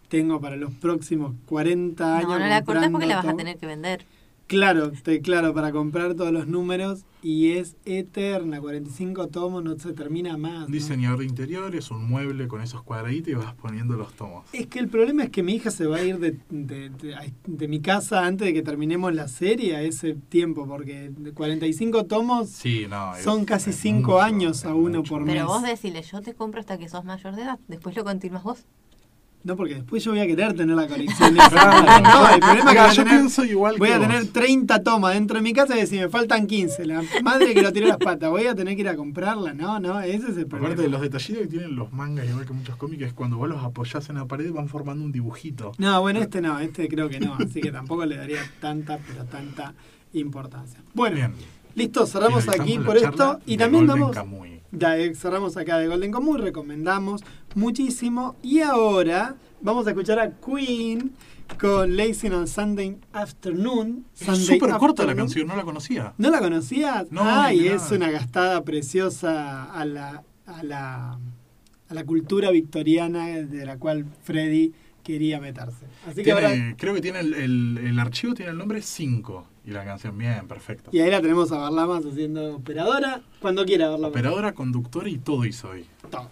Tengo 0.09 0.39
para 0.39 0.55
los 0.55 0.73
próximos 0.73 1.33
40 1.47 2.17
años. 2.17 2.29
No, 2.29 2.39
no 2.39 2.47
la 2.47 2.63
cortes 2.63 2.89
porque 2.89 3.07
la 3.07 3.17
vas 3.17 3.27
a 3.27 3.35
tener 3.35 3.57
que 3.57 3.65
vender. 3.65 4.05
Claro, 4.47 4.93
te, 5.03 5.19
claro, 5.19 5.53
para 5.53 5.73
comprar 5.73 6.13
todos 6.15 6.31
los 6.31 6.47
números 6.47 7.03
y 7.21 7.51
es 7.51 7.75
eterna, 7.83 8.61
45 8.61 9.27
tomos, 9.27 9.61
no 9.61 9.77
se 9.77 9.91
termina 9.91 10.37
más. 10.37 10.53
Un 10.53 10.61
¿no? 10.61 10.67
diseñador 10.67 11.19
de 11.19 11.25
interiores, 11.25 11.91
un 11.91 12.07
mueble 12.07 12.47
con 12.47 12.61
esos 12.61 12.81
cuadraditos 12.83 13.27
y 13.27 13.33
vas 13.33 13.53
poniendo 13.55 13.97
los 13.97 14.13
tomos. 14.13 14.45
Es 14.53 14.67
que 14.67 14.79
el 14.79 14.87
problema 14.87 15.25
es 15.25 15.31
que 15.31 15.43
mi 15.43 15.55
hija 15.55 15.69
se 15.69 15.85
va 15.85 15.97
a 15.97 16.03
ir 16.03 16.19
de, 16.19 16.37
de- 16.49 16.89
de- 16.91 17.33
de 17.45 17.67
mi 17.67 17.81
casa 17.81 18.25
antes 18.25 18.45
de 18.47 18.53
que 18.53 18.61
terminemos 18.61 19.13
la 19.13 19.27
serie 19.27 19.75
a 19.75 19.81
ese 19.81 20.13
tiempo, 20.13 20.65
porque 20.65 21.11
de 21.13 21.33
45 21.33 22.05
tomos 22.05 22.47
Sí, 22.47 22.85
no. 22.89 23.17
es- 23.17 23.23
son 23.25 23.43
casi 23.43 23.71
es 23.71 23.75
5 23.75 24.11
mucho, 24.13 24.21
años 24.21 24.63
a 24.63 24.73
uno 24.73 24.99
mucho. 24.99 25.09
por 25.15 25.25
Pero 25.25 25.39
mes. 25.41 25.45
vos 25.45 25.63
decile, 25.63 26.01
yo 26.03 26.21
te 26.21 26.33
compro 26.33 26.61
hasta 26.61 26.77
que 26.77 26.87
sos 26.87 27.03
mayor 27.03 27.35
de 27.35 27.41
edad. 27.41 27.59
Después 27.67 27.97
lo 27.97 28.05
continúas 28.05 28.43
vos. 28.43 28.63
No, 29.43 29.55
porque 29.55 29.75
después 29.75 30.03
yo 30.03 30.11
voy 30.11 30.19
a 30.19 30.25
querer 30.27 30.53
tener 30.55 30.75
la 30.75 30.87
colección. 30.87 31.33
Claro. 31.35 32.01
no, 32.03 32.29
el 32.33 32.39
problema 32.39 32.51
es 32.53 32.57
que 32.57 32.63
voy 32.63 32.77
a 32.77 32.91
yo 32.91 33.03
tener- 33.03 33.19
pienso 33.19 33.45
igual 33.45 33.75
Voy 33.77 33.87
que 33.87 33.93
a 33.93 33.97
vos. 33.99 34.07
tener 34.07 34.27
30 34.27 34.83
tomas 34.83 35.13
dentro 35.13 35.37
de 35.37 35.41
mi 35.41 35.53
casa 35.53 35.77
y 35.77 35.79
decir, 35.79 36.01
me 36.01 36.09
faltan 36.09 36.47
15. 36.47 36.85
La 36.85 37.01
madre 37.23 37.53
que 37.53 37.61
lo 37.61 37.71
tiró 37.71 37.87
las 37.87 37.97
patas, 37.97 38.29
voy 38.29 38.45
a 38.47 38.55
tener 38.55 38.75
que 38.75 38.81
ir 38.81 38.89
a 38.89 38.97
comprarla. 38.97 39.53
No, 39.53 39.79
no, 39.79 40.01
ese 40.01 40.31
es 40.31 40.37
el 40.37 40.47
problema. 40.47 40.67
Aparte 40.73 40.81
de 40.81 40.89
los 40.89 40.99
detallitos 41.01 41.43
que 41.43 41.47
tienen 41.47 41.75
los 41.77 41.93
mangas, 41.93 42.27
igual 42.27 42.45
que 42.45 42.51
muchos 42.53 42.75
cómics, 42.75 43.03
es 43.03 43.13
cuando 43.13 43.37
vos 43.37 43.47
los 43.47 43.63
apoyás 43.63 44.09
en 44.09 44.15
la 44.17 44.25
pared 44.25 44.51
van 44.51 44.67
formando 44.67 45.05
un 45.05 45.13
dibujito. 45.13 45.71
No, 45.77 46.01
bueno, 46.01 46.19
este 46.19 46.41
no, 46.41 46.59
este 46.59 46.89
creo 46.89 47.07
que 47.07 47.21
no, 47.21 47.35
así 47.35 47.61
que 47.61 47.71
tampoco 47.71 48.05
le 48.05 48.17
daría 48.17 48.41
tanta, 48.59 48.97
pero 49.07 49.23
tanta 49.25 49.73
importancia. 50.13 50.79
Bueno, 50.93 51.15
Bien. 51.15 51.33
listo, 51.75 52.05
cerramos 52.05 52.47
aquí 52.49 52.79
por 52.79 52.97
esto 52.97 53.39
y 53.45 53.55
de 53.55 53.63
también 53.63 53.87
vamos, 53.87 54.11
Kamuy. 54.11 54.56
Ya 54.71 54.97
eh, 54.97 55.15
cerramos 55.15 55.57
acá 55.57 55.77
de 55.77 55.87
Golden 55.87 56.11
Común, 56.11 56.39
recomendamos 56.39 57.21
muchísimo 57.55 58.35
y 58.43 58.59
ahora 58.59 59.35
vamos 59.61 59.87
a 59.87 59.91
escuchar 59.91 60.19
a 60.19 60.31
Queen 60.31 61.13
con 61.59 61.95
Lazy 61.95 62.27
on 62.27 62.47
Sunday 62.47 62.97
Afternoon. 63.13 64.05
Es 64.19 64.37
súper 64.45 64.71
corta 64.77 65.05
la 65.05 65.15
canción, 65.15 65.47
no 65.47 65.55
la 65.55 65.63
conocía. 65.63 66.13
¿No 66.17 66.29
la 66.29 66.39
conocías? 66.39 67.11
No, 67.11 67.21
Ay, 67.23 67.67
es 67.67 67.89
una 67.91 68.11
gastada 68.11 68.63
preciosa 68.63 69.63
a 69.65 69.85
la, 69.85 70.23
a 70.45 70.63
la, 70.63 71.17
a 71.89 71.93
la 71.93 72.03
cultura 72.05 72.51
victoriana 72.51 73.27
de 73.27 73.65
la 73.65 73.77
cual 73.77 74.05
Freddy 74.23 74.73
quería 75.03 75.39
meterse. 75.39 75.85
Así 76.05 76.15
que 76.17 76.23
Tiene- 76.33 76.45
ahora, 76.45 76.75
Creo 76.77 76.93
que 76.93 77.01
tiene 77.01 77.21
el, 77.21 77.33
el- 77.33 77.77
el 77.77 77.99
archivo 77.99 78.33
tiene 78.33 78.51
el 78.51 78.57
nombre 78.57 78.81
5 78.81 79.47
y 79.67 79.71
la 79.71 79.83
canción 79.83 80.17
bien, 80.17 80.47
perfecto. 80.47 80.89
y 80.93 81.01
ahí 81.01 81.11
la 81.11 81.21
tenemos 81.21 81.51
a 81.51 81.57
Barlamas 81.57 82.05
haciendo 82.05 82.55
operadora, 82.55 83.19
cuando 83.41 83.65
quiera 83.65 83.89
Barlamas. 83.89 84.11
Operadora, 84.11 84.53
conductora 84.53 85.09
y 85.09 85.17
todo 85.17 85.43
hizo 85.43 85.69
hoy. 85.69 85.85
Todo. 86.09 86.29